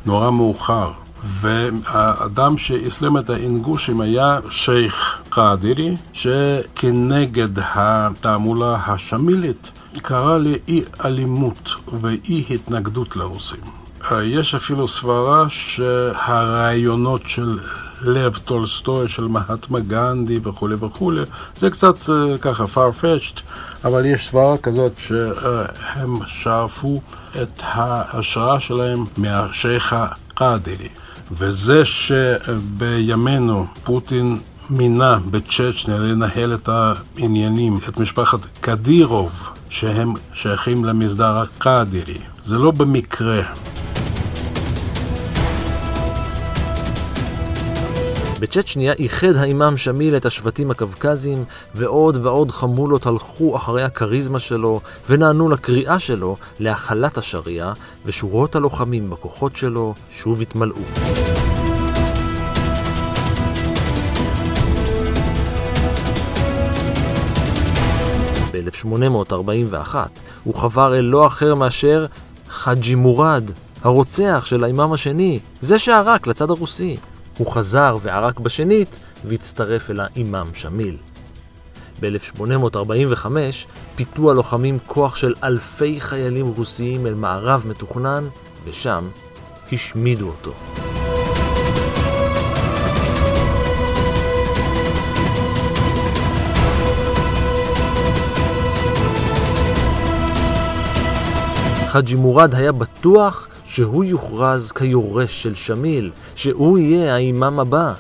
[0.07, 0.91] נורא מאוחר.
[1.27, 9.73] והאדם שאסלם את האינגושים היה שייח' קאדירי, שכנגד התעמולה השמילית
[10.03, 13.61] קרא לאי אלימות ואי התנגדות לרוסים.
[14.13, 17.59] אה, יש אפילו סברה שהרעיונות של
[18.05, 21.21] לב טולסטוי, של מהטמה גנדי וכולי וכולי,
[21.57, 23.41] זה קצת אה, ככה farfetched,
[23.85, 27.01] אבל יש סברה כזאת שהם שאפו
[27.43, 30.89] את ההשראה שלהם מהשייח הקאדירי.
[31.33, 34.39] וזה שבימינו פוטין
[34.71, 42.19] מינה בצ'צ'ניה לנהל את העניינים, את משפחת קדירוב, שהם שייכים למסדר הקאדירי.
[42.45, 43.43] זה לא במקרה.
[48.45, 55.49] בצ'צ'ניה איחד האימאם שמיל את השבטים הקווקזיים, ועוד ועוד חמולות הלכו אחרי הכריזמה שלו, ונענו
[55.49, 57.73] לקריאה שלו להכלת השריעה,
[58.05, 60.77] ושורות הלוחמים בכוחות שלו שוב התמלאו.
[68.53, 69.95] ב-1841
[70.45, 72.07] הוא חבר אל לא אחר מאשר
[72.51, 73.45] חאג'י מורד,
[73.83, 76.97] הרוצח של האימאם השני, זה שערק לצד הרוסי.
[77.39, 80.97] הוא חזר וערק בשנית והצטרף אל האימאם שמיל.
[82.01, 83.27] ב-1845
[83.97, 88.29] פיתו הלוחמים כוח של אלפי חיילים רוסיים אל מערב מתוכנן,
[88.65, 89.09] ושם
[89.73, 90.53] השמידו אותו.
[101.89, 107.95] חאג'י מורד היה בטוח שהוא יוכרז כיורש של שמיל, שהוא יהיה האימאם הבא.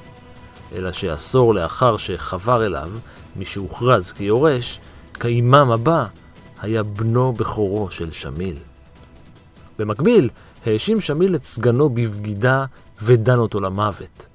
[0.72, 2.90] אלא שעשור לאחר שחבר אליו,
[3.36, 4.80] מי שהוכרז כיורש,
[5.14, 6.06] כאימאם הבא,
[6.60, 8.56] היה בנו בכורו של שמיל.
[9.78, 10.30] במקביל,
[10.66, 12.64] האשים שמיל את סגנו בבגידה
[13.02, 14.26] ודן אותו למוות.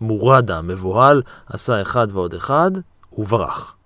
[0.00, 2.70] מורדה המבוהל עשה אחד ועוד אחד
[3.18, 3.76] וברח.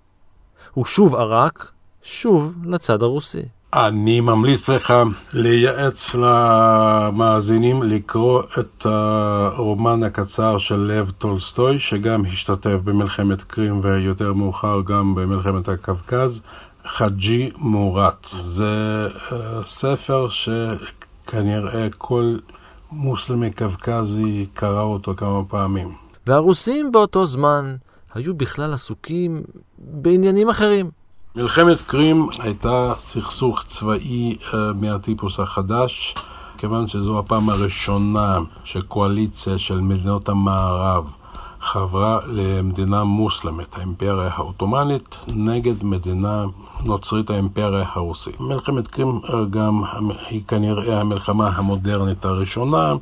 [0.74, 1.70] הוא שוב ערק,
[2.02, 3.55] שוב לצד הרוסי.
[3.76, 4.94] אני ממליץ לך
[5.32, 14.80] לייעץ למאזינים לקרוא את הרומן הקצר של לב טולסטוי, שגם השתתף במלחמת קרים ויותר מאוחר
[14.86, 16.42] גם במלחמת הקווקז,
[16.86, 18.26] חאג'י מוראט.
[18.30, 22.36] זה אה, ספר שכנראה כל
[22.92, 25.94] מוסלמי קווקזי קרא אותו כמה פעמים.
[26.26, 27.76] והרוסים באותו זמן
[28.14, 29.42] היו בכלל עסוקים
[29.78, 31.05] בעניינים אחרים.
[31.36, 36.14] מלחמת קרים הייתה סכסוך צבאי uh, מהטיפוס החדש,
[36.58, 41.10] כיוון שזו הפעם הראשונה שקואליציה של מדינות המערב
[41.60, 46.44] חברה למדינה מוסלמית, האימפריה העות'מאנית, נגד מדינה
[46.84, 48.40] נוצרית, האימפריה הרוסית.
[48.40, 49.82] מלחמת קרים uh, גם
[50.30, 52.94] היא כנראה המלחמה המודרנית הראשונה.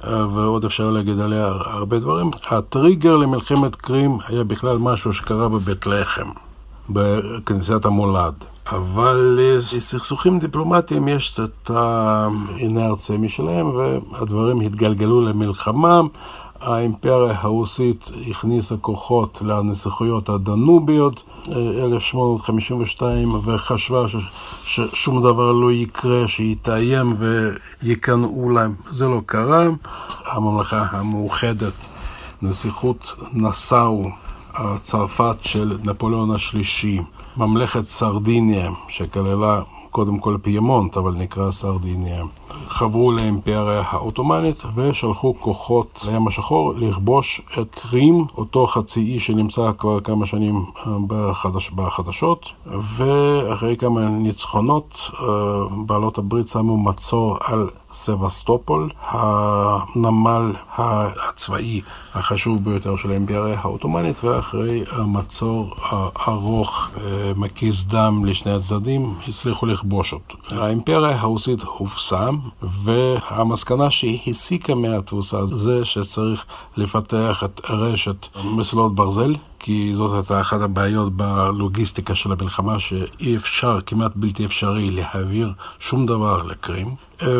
[0.00, 2.30] uh, ועוד אפשר להגיד עליה הרבה דברים.
[2.50, 6.45] הטריגר למלחמת קרים היה בכלל משהו שקרה בבית לחם.
[6.90, 8.34] בכנסיית המולד.
[8.72, 16.00] אבל לסכסוכים דיפלומטיים יש את האינרציה משלהם, והדברים התגלגלו למלחמה.
[16.60, 24.06] האימפריה הרוסית הכניסה כוחות לנסיכויות הדנוביות 1852 וחשבה
[24.64, 27.16] ששום דבר לא יקרה, שהיא תאיים
[27.82, 28.74] ויקנאו להם.
[28.90, 29.66] זה לא קרה.
[30.24, 31.88] הממלכה המאוחדת,
[32.42, 34.10] נסיכות נסאו
[34.80, 37.00] צרפת של נפוליאון השלישי,
[37.36, 42.24] ממלכת סרדיניה, שכללה קודם כל פיימונט, אבל נקרא סרדיניה,
[42.66, 50.00] חברו לאימפריה העות'מאנית ושלחו כוחות לים השחור לכבוש את קרים, אותו חצי אי שנמצא כבר
[50.00, 55.26] כמה שנים אה, בחדש, בחדשות, ואחרי כמה ניצחונות אה,
[55.86, 61.80] בעלות הברית שמו מצור על סבסטופול, הנמל הצבאי
[62.14, 65.74] החשוב ביותר של האימפריה העות'מאנית, ואחרי מצור
[66.28, 70.36] ארוך, אה, מקיס דם לשני הצדדים, הצליחו לכבוש אותו.
[70.50, 72.28] האימפריה הרוסית הובסה,
[72.62, 76.44] והמסקנה שהיא הסיקה מהתבוסה זה שצריך
[76.76, 79.34] לפתח את רשת מסילות ברזל.
[79.66, 86.06] כי זאת הייתה אחת הבעיות בלוגיסטיקה של המלחמה, שאי אפשר, כמעט בלתי אפשרי, להעביר שום
[86.06, 86.94] דבר לקרים.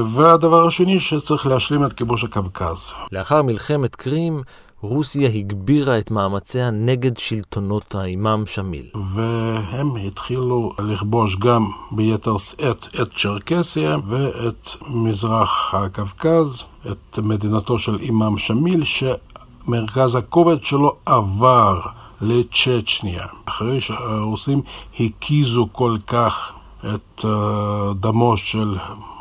[0.06, 2.92] והדבר השני, שצריך להשלים את כיבוש הקווקז.
[3.12, 4.42] לאחר מלחמת קרים,
[4.80, 8.86] רוסיה הגבירה את מאמציה נגד שלטונות האימאם שמיל.
[9.14, 18.38] והם התחילו לכבוש גם ביתר שאת את צ'רקסיה ואת מזרח הקווקז, את מדינתו של אימאם
[18.38, 21.80] שמיל, שמרכז הכובד שלו עבר
[22.20, 23.26] לצ'צ'ניה.
[23.44, 24.62] אחרי שהרוסים
[25.00, 26.52] הקיזו כל כך
[26.94, 28.76] את אה, דמו של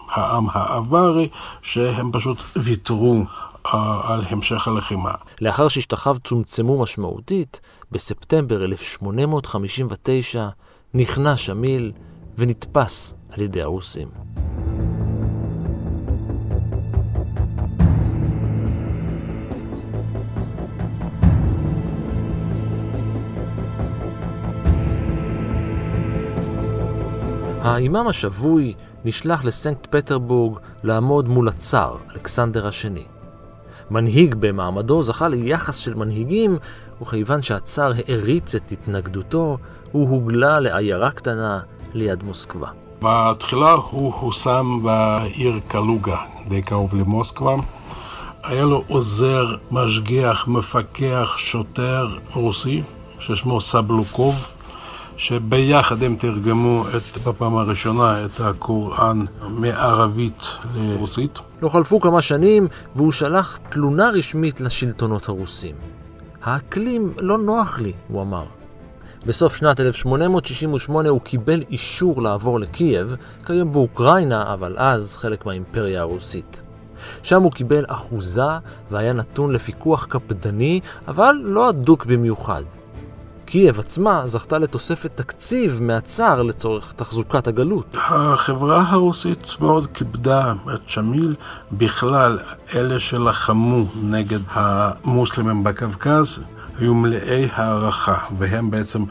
[0.09, 1.29] העם האווארי,
[1.61, 3.23] שהם פשוט ויתרו
[3.73, 5.11] אה, על המשך הלחימה.
[5.41, 10.47] לאחר ששטחיו צומצמו משמעותית, בספטמבר 1859
[10.93, 11.91] נכנע שמיל
[12.37, 14.07] ונתפס על ידי הרוסים.
[27.65, 28.73] האימאם השבוי
[29.05, 33.03] נשלח לסנקט פטרבורג לעמוד מול הצאר, אלכסנדר השני.
[33.91, 36.57] מנהיג במעמדו זכה ליחס של מנהיגים,
[37.01, 39.57] וכיוון שהצאר העריץ את התנגדותו,
[39.91, 41.59] הוא הוגלה לעיירה קטנה
[41.93, 42.67] ליד מוסקבה.
[43.01, 47.55] בתחילה הוא הושם בעיר קלוגה, די קרוב למוסקבה.
[48.43, 52.81] היה לו עוזר, משגיח, מפקח, שוטר רוסי,
[53.19, 54.49] ששמו סבלוקוב,
[55.17, 61.39] שביחד הם תרגמו את, בפעם הראשונה את הקוראן מערבית לרוסית.
[61.61, 65.75] לא חלפו כמה שנים והוא שלח תלונה רשמית לשלטונות הרוסים.
[66.43, 68.45] האקלים לא נוח לי, הוא אמר.
[69.25, 76.61] בסוף שנת 1868 הוא קיבל אישור לעבור לקייב, כיום באוקראינה, אבל אז חלק מהאימפריה הרוסית.
[77.23, 78.41] שם הוא קיבל אחוזה
[78.91, 82.63] והיה נתון לפיקוח קפדני, אבל לא הדוק במיוחד.
[83.45, 87.97] קייב עצמה זכתה לתוספת תקציב מהצאר לצורך תחזוקת הגלות.
[87.97, 91.35] החברה הרוסית מאוד כיבדה את שמיל.
[91.71, 92.39] בכלל,
[92.75, 96.39] אלה שלחמו נגד המוסלמים בקווקז
[96.79, 99.03] היו מלאי הערכה, והם בעצם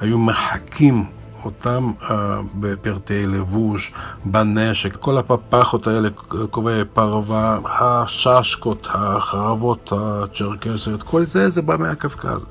[0.00, 1.04] היו מחקים
[1.44, 2.12] אותם uh,
[2.54, 3.92] בפרטי לבוש,
[4.24, 6.08] בנשק, כל הפפחות האלה,
[6.50, 12.46] כובעי פרווה, הששקות, החרבות הצ'רקסיות, כל זה זה בא מהקווקז.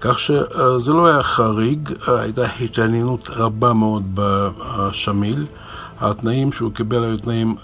[0.00, 5.46] כך שזה לא היה חריג, הייתה התעניינות רבה מאוד בשמיל.
[6.00, 7.54] התנאים שהוא קיבל היו תנאים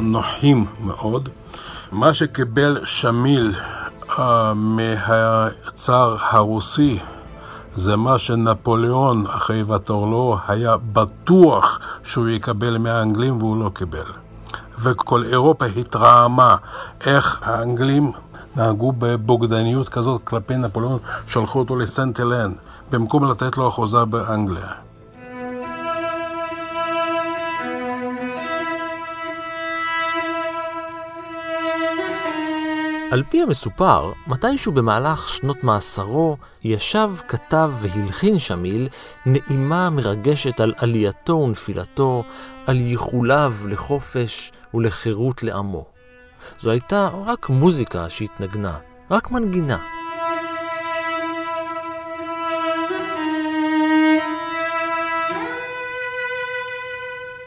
[0.00, 1.28] נוחים מאוד.
[1.92, 3.54] מה שקיבל שמיל
[4.54, 6.98] מהצאר הרוסי
[7.76, 14.06] זה מה שנפוליאון, אחרי ותורלו, היה בטוח שהוא יקבל מהאנגלים והוא לא קיבל.
[14.78, 16.56] וכל אירופה התרעמה
[17.06, 18.12] איך האנגלים
[18.56, 22.52] נהגו בבוגדניות כזאת כלפי נפוליאון, שלחו אותו לסנטלן,
[22.90, 24.85] במקום לתת לו אחוזה באנגליה.
[33.10, 38.88] על פי המסופר, מתישהו במהלך שנות מאסרו, ישב, כתב והלחין שמיל
[39.26, 42.24] נעימה מרגשת על עלייתו ונפילתו,
[42.66, 45.84] על ייחוליו לחופש ולחירות לעמו.
[46.60, 48.78] זו הייתה רק מוזיקה שהתנגנה,
[49.10, 49.95] רק מנגינה.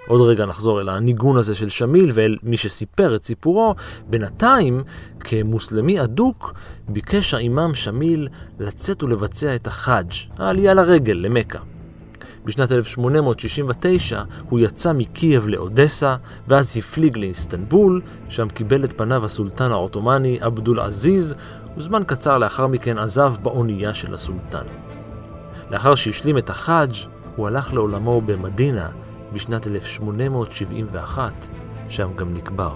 [0.10, 3.76] עוד רגע נחזור אל הניגון הזה של שמיל ואל מי שסיפר את סיפורו.
[4.08, 4.84] בינתיים,
[5.20, 6.54] כמוסלמי אדוק,
[6.88, 8.28] ביקש האימאם שמיל
[8.60, 11.60] לצאת ולבצע את החאג', העלייה לרגל, למכה.
[12.46, 16.16] בשנת 1869 הוא יצא מקייב לאודסה,
[16.48, 21.36] ואז הפליג לאיסטנבול, שם קיבל את פניו הסולטן העות'מאני עבדול עזיז,
[21.78, 24.66] וזמן קצר לאחר מכן עזב באונייה של הסולטן.
[25.70, 26.94] לאחר שהשלים את החאג'
[27.36, 28.90] הוא הלך לעולמו במדינה
[29.34, 31.34] בשנת 1871,
[31.90, 32.76] שם גם נקבר.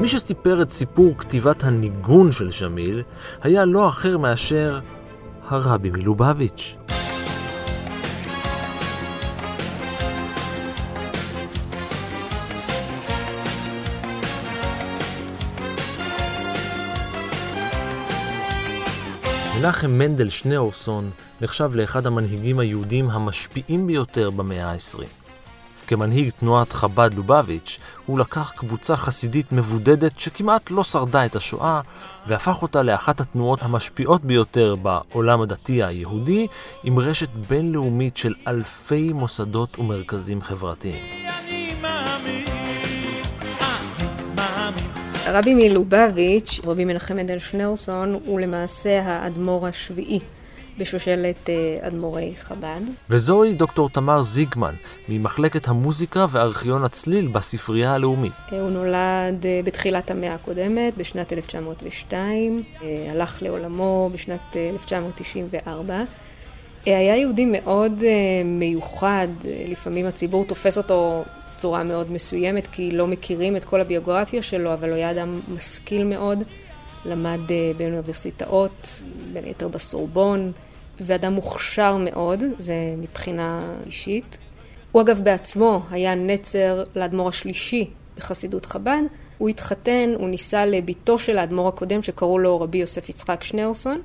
[0.00, 3.02] מי שסיפר את סיפור כתיבת הניגון של שמיל
[3.42, 4.80] היה לא אחר מאשר
[5.48, 6.76] הרבי מלובביץ'.
[19.66, 25.04] מנחם מנדל שניאורסון נחשב לאחד המנהיגים היהודים המשפיעים ביותר במאה ה-20.
[25.86, 31.80] כמנהיג תנועת חב"ד לובביץ', הוא לקח קבוצה חסידית מבודדת שכמעט לא שרדה את השואה,
[32.26, 36.46] והפך אותה לאחת התנועות המשפיעות ביותר בעולם הדתי היהודי,
[36.84, 41.25] עם רשת בינלאומית של אלפי מוסדות ומרכזים חברתיים.
[45.36, 50.20] הרבי מלובביץ', רבי מנחם מנדל שניאורסון, הוא למעשה האדמו"ר השביעי
[50.78, 52.80] בשושלת אה, אדמו"רי חב"ד.
[53.10, 54.74] וזוהי דוקטור תמר זיגמן,
[55.08, 58.32] ממחלקת המוזיקה וארכיון הצליל בספרייה הלאומית.
[58.52, 62.62] אה, הוא נולד אה, בתחילת המאה הקודמת, בשנת 1902,
[63.10, 66.02] הלך לעולמו בשנת 1994.
[66.84, 68.02] היה יהודי מאוד
[68.44, 69.28] מיוחד,
[69.68, 71.24] לפעמים הציבור תופס אותו
[71.56, 76.04] בצורה מאוד מסוימת, כי לא מכירים את כל הביוגרפיה שלו, אבל הוא היה אדם משכיל
[76.04, 76.38] מאוד,
[77.06, 77.40] למד
[77.76, 80.52] באוניברסיטאות, בין היתר בסורבון,
[81.00, 84.38] ואדם מוכשר מאוד, זה מבחינה אישית.
[84.92, 89.02] הוא אגב בעצמו היה נצר לאדמו"ר השלישי בחסידות חב"ד.
[89.38, 94.00] הוא התחתן, הוא נישא לביתו של האדמו"ר הקודם שקראו לו רבי יוסף יצחק שניאורסון,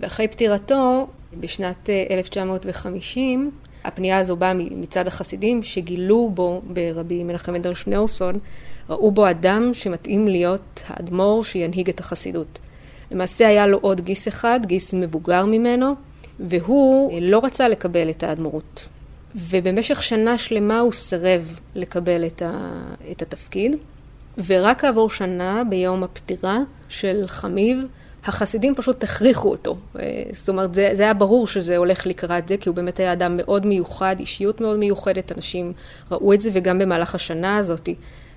[0.00, 1.06] ואחרי פטירתו,
[1.40, 3.50] בשנת 1950,
[3.84, 8.38] הפנייה הזו באה מצד החסידים שגילו בו ברבי מנחם מנדל שניאורסון,
[8.90, 12.58] ראו בו אדם שמתאים להיות האדמו"ר שינהיג את החסידות.
[13.10, 15.94] למעשה היה לו עוד גיס אחד, גיס מבוגר ממנו,
[16.40, 18.88] והוא לא רצה לקבל את האדמו"רות.
[19.34, 22.70] ובמשך שנה שלמה הוא סירב לקבל את, ה,
[23.10, 23.76] את התפקיד,
[24.46, 26.58] ורק כעבור שנה, ביום הפטירה
[26.88, 27.78] של חמיב,
[28.24, 29.76] החסידים פשוט הכריחו אותו.
[29.98, 33.12] אה, זאת אומרת, זה, זה היה ברור שזה הולך לקראת זה, כי הוא באמת היה
[33.12, 35.72] אדם מאוד מיוחד, אישיות מאוד מיוחדת, אנשים
[36.10, 37.88] ראו את זה, וגם במהלך השנה הזאת,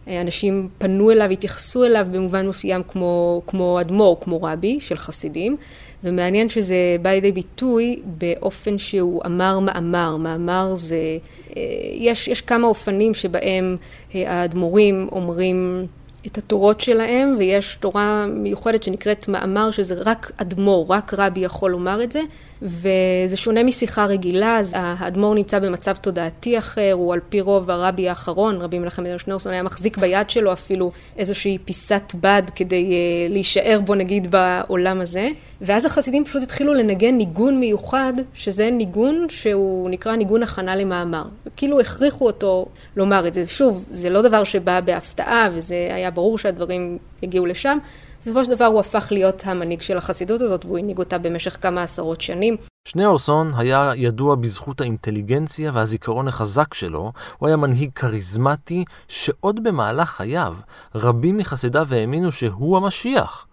[0.07, 5.57] אה, אנשים פנו אליו, התייחסו אליו במובן מסוים כמו, כמו אדמו"ר, כמו רבי של חסידים,
[6.03, 10.17] ומעניין שזה בא לידי ביטוי באופן שהוא אמר מאמר.
[10.17, 11.17] מאמר זה,
[11.57, 11.61] אה,
[11.93, 13.77] יש, יש כמה אופנים שבהם
[14.13, 15.87] האדמו"רים אומרים
[16.27, 22.03] את התורות שלהם, ויש תורה מיוחדת שנקראת מאמר, שזה רק אדמו"ר, רק רבי יכול לומר
[22.03, 22.21] את זה,
[22.63, 28.09] וזה שונה משיחה רגילה, אז האדמו"ר נמצא במצב תודעתי אחר, הוא על פי רוב הרבי
[28.09, 33.31] האחרון, רבי מנחם בן שניאורסון היה מחזיק ביד שלו אפילו איזושהי פיסת בד כדי uh,
[33.31, 35.29] להישאר בו נגיד בעולם הזה,
[35.61, 41.23] ואז החסידים פשוט התחילו לנגן ניגון מיוחד, שזה ניגון שהוא נקרא ניגון הכנה למאמר.
[41.55, 43.47] כאילו הכריחו אותו לומר את זה.
[43.47, 47.77] שוב, זה לא דבר שבא בהפתעה, וזה היה ברור שהדברים הגיעו לשם.
[48.23, 51.83] בסופו של דבר הוא הפך להיות המנהיג של החסידות הזאת, והוא הנהיג אותה במשך כמה
[51.83, 52.57] עשרות שנים.
[52.87, 60.53] שניאורסון היה ידוע בזכות האינטליגנציה והזיכרון החזק שלו, הוא היה מנהיג כריזמטי שעוד במהלך חייו
[60.95, 63.47] רבים מחסידיו האמינו שהוא המשיח.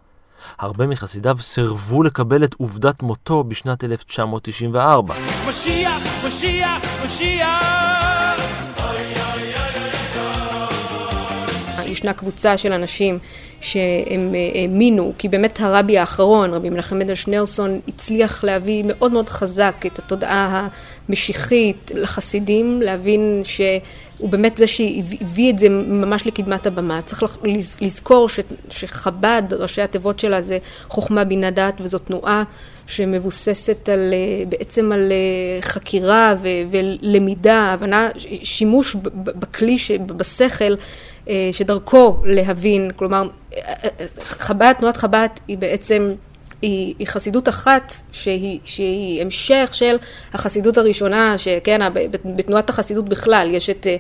[0.59, 5.15] הרבה מחסידיו סירבו לקבל את עובדת מותו בשנת 1994.
[5.49, 8.40] משיח, משיח, משיח!
[11.91, 13.19] ישנה קבוצה של אנשים
[13.61, 19.29] שהם אה, האמינו, כי באמת הרבי האחרון, רבי מנחם בן שניאורסון, הצליח להביא מאוד מאוד
[19.29, 20.69] חזק את התודעה
[21.09, 27.03] המשיחית לחסידים, להבין שהוא באמת זה שהביא את זה ממש לקדמת הבמה.
[27.03, 27.39] צריך
[27.81, 32.45] לזכור ש, שחב"ד, ראשי התיבות שלה זה חוכמה בינה דעת, וזו תנועה
[32.87, 38.09] שמבוססת על, אה, בעצם על אה, חקירה ו, ולמידה, הבנה,
[38.43, 39.77] שימוש בכלי,
[40.07, 40.75] בשכל.
[41.31, 43.23] אה, שדרכו להבין, כלומר,
[44.23, 46.13] חב"ד, תנועת חב"ד היא בעצם
[46.63, 49.97] היא, היא חסידות אחת שהיא, שהיא המשך של
[50.33, 51.81] החסידות הראשונה, שכן,
[52.37, 53.97] בתנועת החסידות בכלל, יש את אה,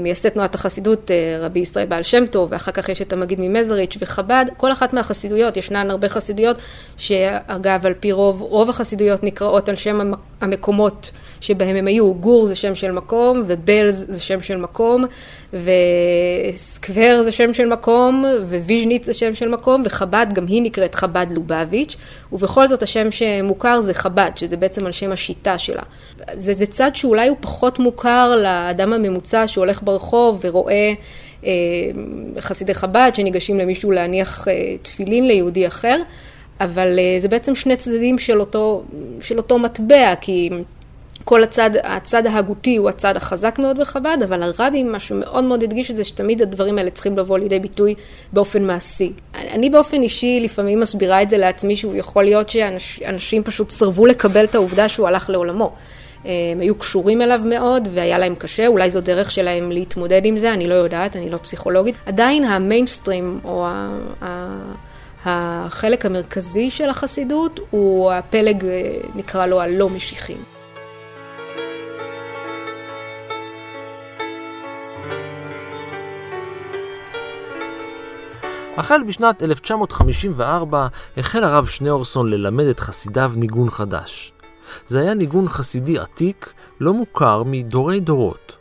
[0.00, 3.96] מייסד תנועת החסידות אה, רבי ישראל בעל שם טוב, ואחר כך יש את המגיד ממזריץ'
[4.00, 6.56] וחב"ד, כל אחת מהחסידויות, ישנן הרבה חסידויות,
[6.96, 11.10] שאגב על פי רוב, רוב החסידויות נקראות על שם המקומות
[11.40, 15.04] שבהם הם היו, גור זה שם של מקום, ובלז זה שם של מקום,
[15.52, 21.26] וסקוור זה שם של מקום, וויז'ניץ זה שם של מקום, וחב"ד גם היא נקראת חב"ד
[21.30, 21.96] לובביץ',
[22.32, 25.82] ובכל זאת השם שמוכר זה חב"ד, שזה בעצם על שם השיטה שלה.
[26.34, 30.92] זה, זה צד שאולי הוא פחות מוכר לאדם הממוצע שהולך ברחוב ורואה
[31.44, 31.50] אה,
[32.40, 36.02] חסידי חב"ד שניגשים למישהו להניח אה, תפילין ליהודי אחר,
[36.60, 38.84] אבל אה, זה בעצם שני צדדים של אותו,
[39.20, 40.50] של אותו מטבע, כי
[41.24, 45.90] כל הצד, הצד ההגותי הוא הצד החזק מאוד בחב"ד, אבל הרבי, מה שמאוד מאוד הדגיש
[45.90, 47.94] את זה, שתמיד הדברים האלה צריכים לבוא לידי ביטוי
[48.32, 49.12] באופן מעשי.
[49.34, 54.44] אני באופן אישי לפעמים מסבירה את זה לעצמי, שהוא יכול להיות שאנשים פשוט סרבו לקבל
[54.44, 55.72] את העובדה שהוא הלך לעולמו.
[56.24, 60.52] הם היו קשורים אליו מאוד והיה להם קשה, אולי זו דרך שלהם להתמודד עם זה,
[60.52, 61.94] אני לא יודעת, אני לא פסיכולוגית.
[62.06, 63.66] עדיין המיינסטרים או.
[65.28, 68.64] החלק המרכזי של החסידות הוא הפלג,
[69.14, 70.36] נקרא לו הלא משיחים.
[78.76, 80.86] החל בשנת 1954
[81.16, 84.32] החל הרב שניאורסון ללמד את חסידיו ניגון חדש.
[84.88, 88.56] זה היה ניגון חסידי עתיק, לא מוכר מדורי דורות.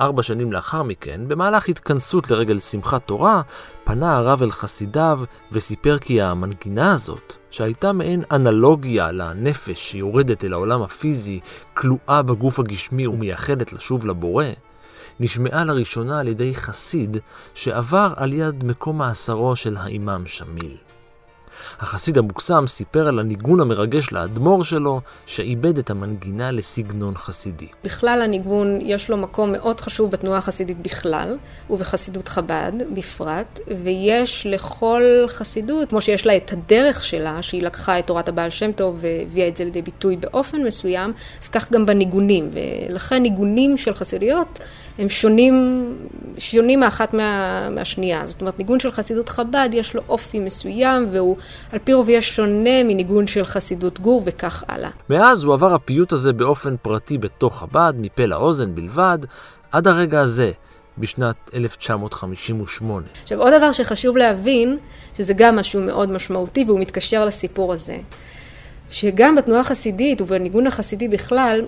[0.00, 3.42] ארבע שנים לאחר מכן, במהלך התכנסות לרגל שמחת תורה,
[3.84, 5.20] פנה הרב אל חסידיו
[5.52, 11.40] וסיפר כי המנגינה הזאת, שהייתה מעין אנלוגיה לנפש שיורדת אל העולם הפיזי,
[11.74, 14.44] כלואה בגוף הגשמי ומייחדת לשוב לבורא,
[15.20, 17.16] נשמעה לראשונה על ידי חסיד
[17.54, 20.76] שעבר על יד מקום מאסרו של האימאם שמיל.
[21.80, 27.66] החסיד המוקסם סיפר על הניגון המרגש לאדמו"ר שלו, שאיבד את המנגינה לסגנון חסידי.
[27.84, 31.36] בכלל הניגון יש לו מקום מאוד חשוב בתנועה החסידית בכלל,
[31.70, 38.06] ובחסידות חב"ד בפרט, ויש לכל חסידות, כמו שיש לה את הדרך שלה, שהיא לקחה את
[38.06, 42.50] תורת הבעל שם טוב והביאה את זה לידי ביטוי באופן מסוים, אז כך גם בניגונים,
[42.88, 44.58] ולכן ניגונים של חסידיות
[44.98, 45.84] הם שונים,
[46.38, 48.26] שונים האחת מה, מהשנייה.
[48.26, 51.36] זאת אומרת, ניגון של חסידות חב"ד יש לו אופי מסוים, והוא
[51.72, 54.90] על פי רוב יהיה שונה מניגון של חסידות גור וכך הלאה.
[55.10, 59.18] מאז הוא עבר הפיוט הזה באופן פרטי בתוך חב"ד, מפה לאוזן בלבד,
[59.72, 60.52] עד הרגע הזה.
[60.98, 63.06] בשנת 1958.
[63.22, 64.78] עכשיו עוד דבר שחשוב להבין,
[65.16, 67.96] שזה גם משהו מאוד משמעותי והוא מתקשר לסיפור הזה,
[68.90, 71.66] שגם בתנועה החסידית ובניגון החסידי בכלל,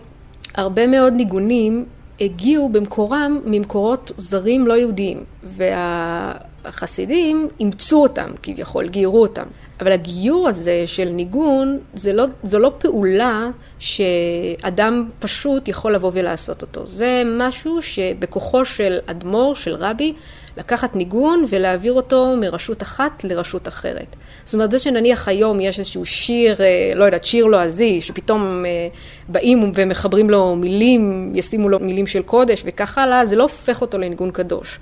[0.55, 1.85] הרבה מאוד ניגונים
[2.21, 5.25] הגיעו במקורם ממקורות זרים לא יהודיים.
[5.45, 6.33] וה...
[6.67, 9.45] החסידים אימצו אותם, כביכול, גיירו אותם.
[9.81, 16.63] אבל הגיור הזה של ניגון, זה לא, זו לא פעולה שאדם פשוט יכול לבוא ולעשות
[16.63, 16.87] אותו.
[16.87, 20.13] זה משהו שבכוחו של אדמו"ר, של רבי,
[20.57, 24.17] לקחת ניגון ולהעביר אותו מרשות אחת לרשות אחרת.
[24.45, 28.89] זאת אומרת, זה שנניח היום יש איזשהו שיר, אה, לא יודעת, שיר לועזי, שפתאום אה,
[29.29, 33.99] באים ומחברים לו מילים, ישימו לו מילים של קודש וכך הלאה, זה לא הופך אותו
[33.99, 34.79] לניגון קדוש.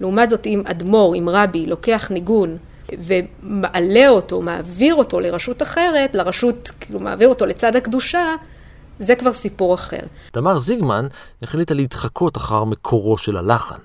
[0.00, 2.56] לעומת זאת, אם אדמו"ר, אם רבי, לוקח ניגון
[2.92, 8.34] ומעלה אותו, מעביר אותו לרשות אחרת, לרשות, כאילו מעביר אותו לצד הקדושה,
[8.98, 10.00] זה כבר סיפור אחר.
[10.32, 11.06] תמר זיגמן
[11.42, 13.78] החליטה להתחקות אחר מקורו של הלחן.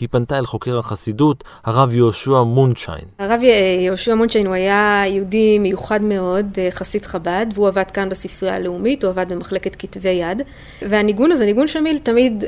[0.00, 3.04] היא פנתה אל חוקר החסידות, הרב יהושע מונשיין.
[3.18, 3.40] הרב
[3.80, 9.04] יהושע מונשיין הוא היה יהודי מיוחד מאוד, אה, חסיד חב"ד, והוא עבד כאן בספרייה הלאומית,
[9.04, 10.42] הוא עבד במחלקת כתבי יד.
[10.82, 12.44] והניגון הזה, ניגון שמיל, תמיד,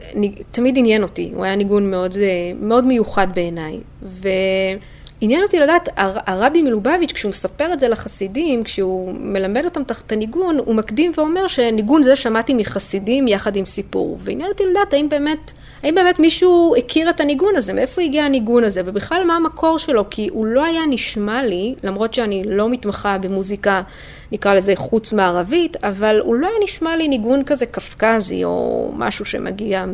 [0.50, 1.30] תמיד עניין אותי.
[1.34, 3.80] הוא היה ניגון מאוד, אה, מאוד מיוחד בעיניי.
[4.03, 4.28] ו...
[5.25, 10.59] עניין אותי לדעת, הרבי מלובביץ', כשהוא מספר את זה לחסידים, כשהוא מלמד אותם תחת הניגון,
[10.59, 14.18] הוא מקדים ואומר שניגון זה שמעתי מחסידים יחד עם סיפור.
[14.20, 15.53] ועניין אותי לדעת האם באמת,
[15.83, 20.05] האם באמת מישהו הכיר את הניגון הזה, מאיפה הגיע הניגון הזה, ובכלל מה המקור שלו,
[20.11, 23.83] כי הוא לא היה נשמע לי, למרות שאני לא מתמחה במוזיקה,
[24.33, 29.25] נקרא לזה חוץ מערבית, אבל הוא לא היה נשמע לי ניגון כזה קפקזי, או משהו
[29.25, 29.85] שמגיע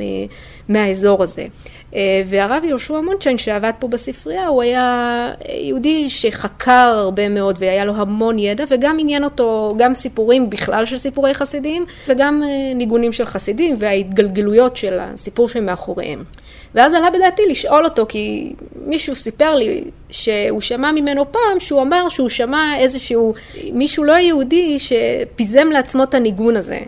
[0.68, 1.46] מהאזור הזה.
[1.94, 5.32] אה, והרב יהושע מונצ'יין שעבד פה בספרייה הוא היה
[5.62, 10.98] יהודי שחקר הרבה מאוד והיה לו המון ידע וגם עניין אותו גם סיפורים בכלל של
[10.98, 16.24] סיפורי חסידים וגם אה, ניגונים של חסידים וההתגלגלויות של הסיפור שמאחוריהם.
[16.74, 18.52] ואז עלה בדעתי לשאול אותו, כי
[18.86, 23.34] מישהו סיפר לי שהוא שמע ממנו פעם, שהוא אמר שהוא שמע איזשהו,
[23.72, 26.78] מישהו לא יהודי שפיזם לעצמו את הניגון הזה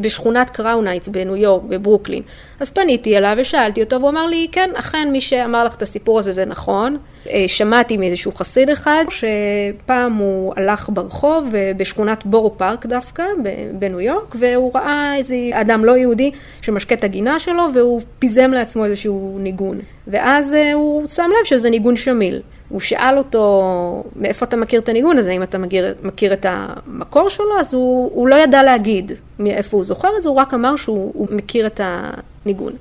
[0.00, 2.22] בשכונת קראון הייטס בניו יורק, בברוקלין.
[2.60, 6.18] אז פניתי אליו ושאלתי אותו, והוא אמר לי, כן, אכן מי שאמר לך את הסיפור
[6.18, 6.96] הזה זה נכון.
[7.30, 13.24] אה, שמעתי מאיזשהו חסיד אחד, שפעם הוא הלך ברחוב אה, בשכונת בורו פארק דווקא,
[13.72, 16.30] בניו יורק, והוא ראה איזה אדם לא יהודי
[16.62, 19.80] שמשקה את הגינה שלו, והוא פיזם לעצמו איזשהו ניגון.
[20.06, 22.40] ואז אה, הוא שם לב שזה ניגון שמיל.
[22.68, 27.28] הוא שאל אותו, מאיפה אתה מכיר את הניגון הזה, אם אתה מכיר, מכיר את המקור
[27.28, 30.76] שלו, אז הוא, הוא לא ידע להגיד מאיפה הוא זוכר את זה, הוא רק אמר
[30.76, 32.72] שהוא מכיר את הניגון.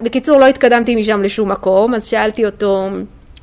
[0.00, 2.88] בקיצור, לא התקדמתי משם לשום מקום, אז שאלתי אותו,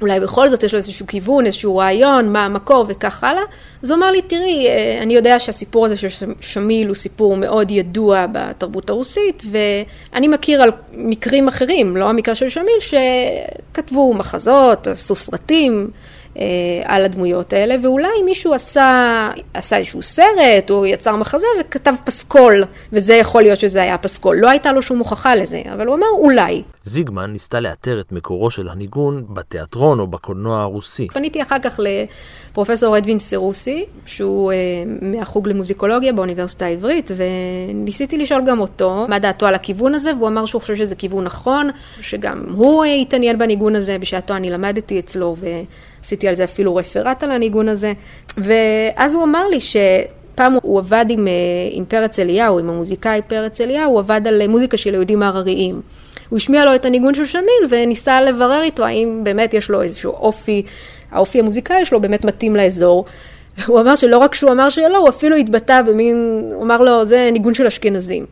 [0.03, 3.43] אולי בכל זאת יש לו איזשהו כיוון, איזשהו רעיון, מה המקור וכך הלאה.
[3.83, 6.07] אז הוא אמר לי, תראי, אה, אני יודע שהסיפור הזה של
[6.41, 12.49] שמיל הוא סיפור מאוד ידוע בתרבות הרוסית, ואני מכיר על מקרים אחרים, לא המקרה של
[12.49, 15.89] שמיל, שכתבו מחזות, עשו סרטים.
[16.37, 16.43] אה,
[16.85, 22.63] על הדמויות האלה, ואולי מישהו עשה, עשה איזשהו סרט, או יצר מחזה וכתב פסקול,
[22.93, 24.37] וזה יכול להיות שזה היה פסקול.
[24.37, 26.63] לא הייתה לו שום הוכחה לזה, אבל הוא אמר אולי.
[26.85, 31.07] זיגמן ניסתה לאתר את מקורו של הניגון בתיאטרון או בקולנוע הרוסי.
[31.07, 34.57] פניתי אחר כך לפרופסור אדווין סרוסי, שהוא אה,
[35.01, 40.45] מהחוג למוזיקולוגיה באוניברסיטה העברית, וניסיתי לשאול גם אותו מה דעתו על הכיוון הזה, והוא אמר
[40.45, 41.69] שהוא חושב שזה כיוון נכון,
[42.01, 45.35] שגם הוא אה, התעניין בניגון הזה, בשעתו אני למדתי אצלו,
[46.03, 47.93] ועשיתי על זה אפילו רפרט על הניגון הזה,
[48.37, 49.75] ואז הוא אמר לי ש...
[50.35, 51.33] פעם הוא עבד עם, אה,
[51.71, 55.75] עם פרץ אליהו, עם המוזיקאי פרץ אליהו, הוא עבד על מוזיקה של יהודים הרריים.
[56.29, 60.11] הוא השמיע לו את הניגון של שמיל וניסה לברר איתו האם באמת יש לו איזשהו
[60.11, 60.63] אופי,
[61.11, 63.05] האופי המוזיקלי שלו באמת מתאים לאזור.
[63.65, 67.29] הוא אמר שלא רק שהוא אמר שלא, הוא אפילו התבטא במין, הוא אמר לו, זה
[67.33, 68.25] ניגון של אשכנזים.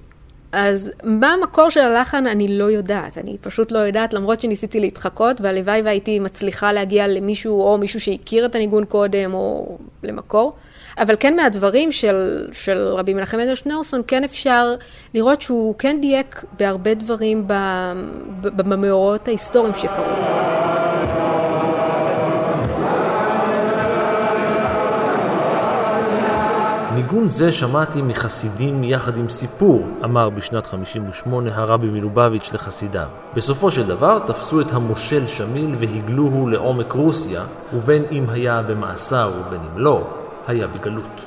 [0.52, 5.41] אז מה המקור של הלחן אני לא יודעת, אני פשוט לא יודעת, למרות שניסיתי להתחקות,
[5.41, 10.54] והלוואי והייתי מצליחה להגיע למישהו, או מישהו שהכיר את הניגון קודם, או למקור.
[10.97, 14.76] אבל כן מהדברים של, של רבי מנחם מנדל שניאורסון, כן אפשר
[15.14, 17.43] לראות שהוא כן דייק בהרבה דברים
[18.41, 20.06] במאורעות ההיסטוריים שקרו.
[27.02, 33.08] ניגון זה שמעתי מחסידים יחד עם סיפור, אמר בשנת 58 הרבי מלובביץ' לחסידיו.
[33.36, 37.43] בסופו של דבר תפסו את המושל שמיל והגלוהו לעומק רוסיה,
[37.74, 40.08] ובין אם היה במאסר ובין אם לא,
[40.47, 41.26] היה בגלות.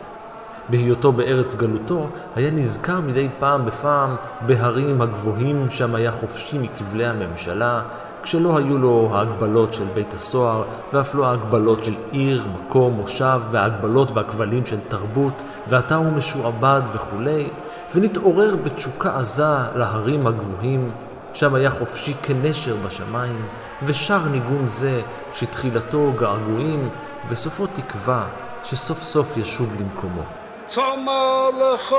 [0.68, 4.16] בהיותו בארץ גלותו, היה נזכר מדי פעם בפעם
[4.46, 7.82] בהרים הגבוהים שם היה חופשי מכבלי הממשלה,
[8.24, 10.62] כשלא היו לו ההגבלות של בית הסוהר,
[10.92, 17.50] ואף לא ההגבלות של עיר, מקום, מושב, וההגבלות והכבלים של תרבות, ועתה הוא משועבד וכולי,
[17.94, 20.90] ונתעורר בתשוקה עזה להרים הגבוהים,
[21.32, 23.46] שם היה חופשי כנשר בשמיים,
[23.82, 25.02] ושר ניגון זה,
[25.32, 26.88] שתחילתו געגועים,
[27.28, 28.26] וסופו תקווה,
[28.62, 30.22] שסוף סוף ישוב למקומו.
[30.66, 31.94] צמא לך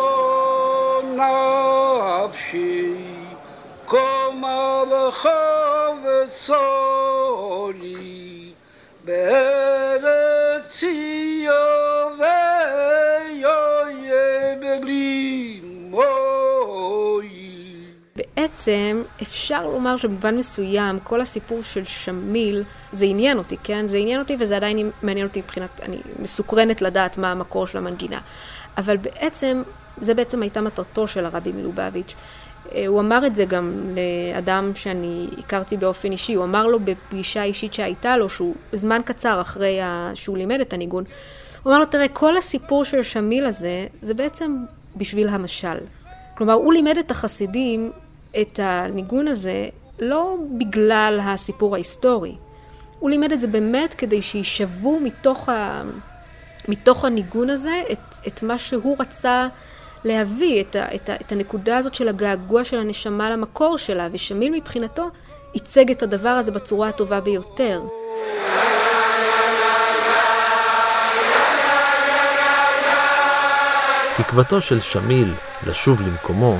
[2.26, 3.15] נפשי,
[3.86, 4.84] קומה
[7.26, 8.52] וסולי
[9.06, 13.56] בארץ ציון ויהיה
[14.62, 17.30] בגלי מוי.
[18.16, 23.88] בעצם אפשר לומר שבמובן מסוים כל הסיפור של שמיל, זה עניין אותי, כן?
[23.88, 28.20] זה עניין אותי וזה עדיין מעניין אותי מבחינת, אני מסוקרנת לדעת מה המקור של המנגינה.
[28.78, 29.64] אבל בעצם,
[30.02, 32.16] זה בעצם הייתה מטרתו של הרבי מלובביץ'.
[32.72, 37.44] אה, הוא אמר את זה גם לאדם שאני הכרתי באופן אישי, הוא אמר לו בפגישה
[37.44, 39.80] אישית שהייתה לו, שהוא זמן קצר אחרי
[40.14, 41.04] שהוא לימד את הניגון,
[41.64, 44.58] הוא אמר לו, תראה, כל הסיפור של שמיל הזה, זה בעצם
[44.96, 45.78] בשביל המשל.
[46.38, 47.92] כלומר, הוא לימד את החסידים
[48.42, 49.68] את הניגון הזה
[50.00, 52.36] לא בגלל הסיפור ההיסטורי.
[53.00, 55.84] הוא לימד את זה באמת כדי שישבו מתוך, ה...
[56.68, 59.48] מתוך הניגון הזה את, את מה שהוא רצה
[60.06, 60.96] להביא, את, ה...
[60.96, 61.16] את, ה...
[61.16, 65.10] את הנקודה הזאת של הגעגוע של הנשמה למקור שלה, ושמיל מבחינתו
[65.54, 67.82] ייצג את הדבר הזה בצורה הטובה ביותר.
[74.18, 75.34] תקוותו של שמיל
[75.68, 76.60] לשוב למקומו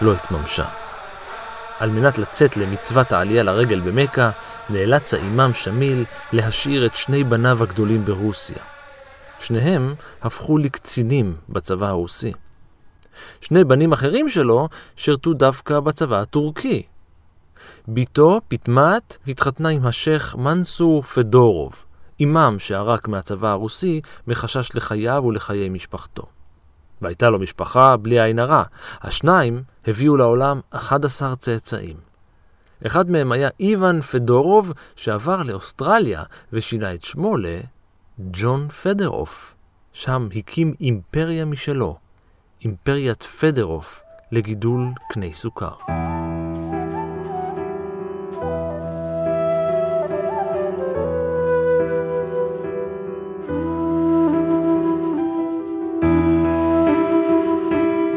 [0.00, 0.64] לא התממשה.
[1.78, 4.30] על מנת לצאת למצוות העלייה לרגל במכה,
[4.70, 8.56] נאלץ האימאם שמיל להשאיר את שני בניו הגדולים ברוסיה.
[9.40, 12.32] שניהם הפכו לקצינים בצבא הרוסי.
[13.40, 16.82] שני בנים אחרים שלו שירתו דווקא בצבא הטורקי.
[17.88, 21.84] בתו, פטמת, התחתנה עם השייח מנסור פדורוב,
[22.20, 26.22] אימאם שערק מהצבא הרוסי מחשש לחייו ולחיי משפחתו.
[27.02, 28.62] והייתה לו משפחה בלי עין הרע.
[29.00, 31.96] השניים הביאו לעולם 11 צאצאים.
[32.86, 39.54] אחד מהם היה איוון פדורוב, שעבר לאוסטרליה ושינה את שמו לג'ון פדרוף.
[39.92, 41.96] שם הקים אימפריה משלו,
[42.64, 44.02] אימפריית פדרוף
[44.32, 45.70] לגידול קני סוכר.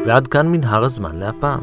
[0.06, 1.60] ועד כאן מנהר הזמן להפעם.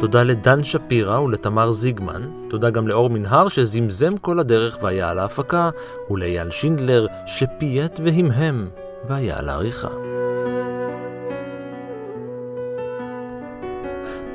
[0.00, 5.70] תודה לדן שפירא ולתמר זיגמן, תודה גם לאור מנהר שזמזם כל הדרך והיה על ההפקה,
[6.10, 8.70] ולאייל שינדלר שפייט והמהם
[9.08, 9.88] והיה על העריכה.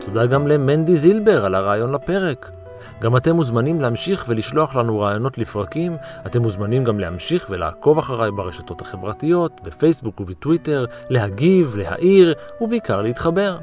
[0.06, 2.52] תודה גם למנדי זילבר על הרעיון לפרק.
[3.02, 5.98] גם אתם מוזמנים להמשיך ולשלוח לנו רעיונות לפרקים.
[6.26, 13.58] אתם מוזמנים גם להמשיך ולעקוב אחריי ברשתות החברתיות, בפייסבוק ובטוויטר, להגיב, להעיר ובעיקר להתחבר.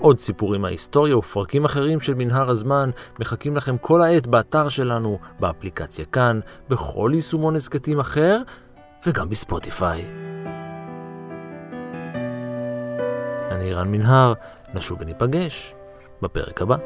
[0.00, 2.90] עוד סיפורים מההיסטוריה ופרקים אחרים של מנהר הזמן
[3.20, 8.38] מחכים לכם כל העת באתר שלנו, באפליקציה כאן, בכל יישומון הסכתים אחר
[9.06, 10.33] וגם בספוטיפיי.
[13.64, 14.32] אני רן מנהר,
[14.74, 15.74] נשוב וניפגש
[16.22, 16.76] בפרק הבא.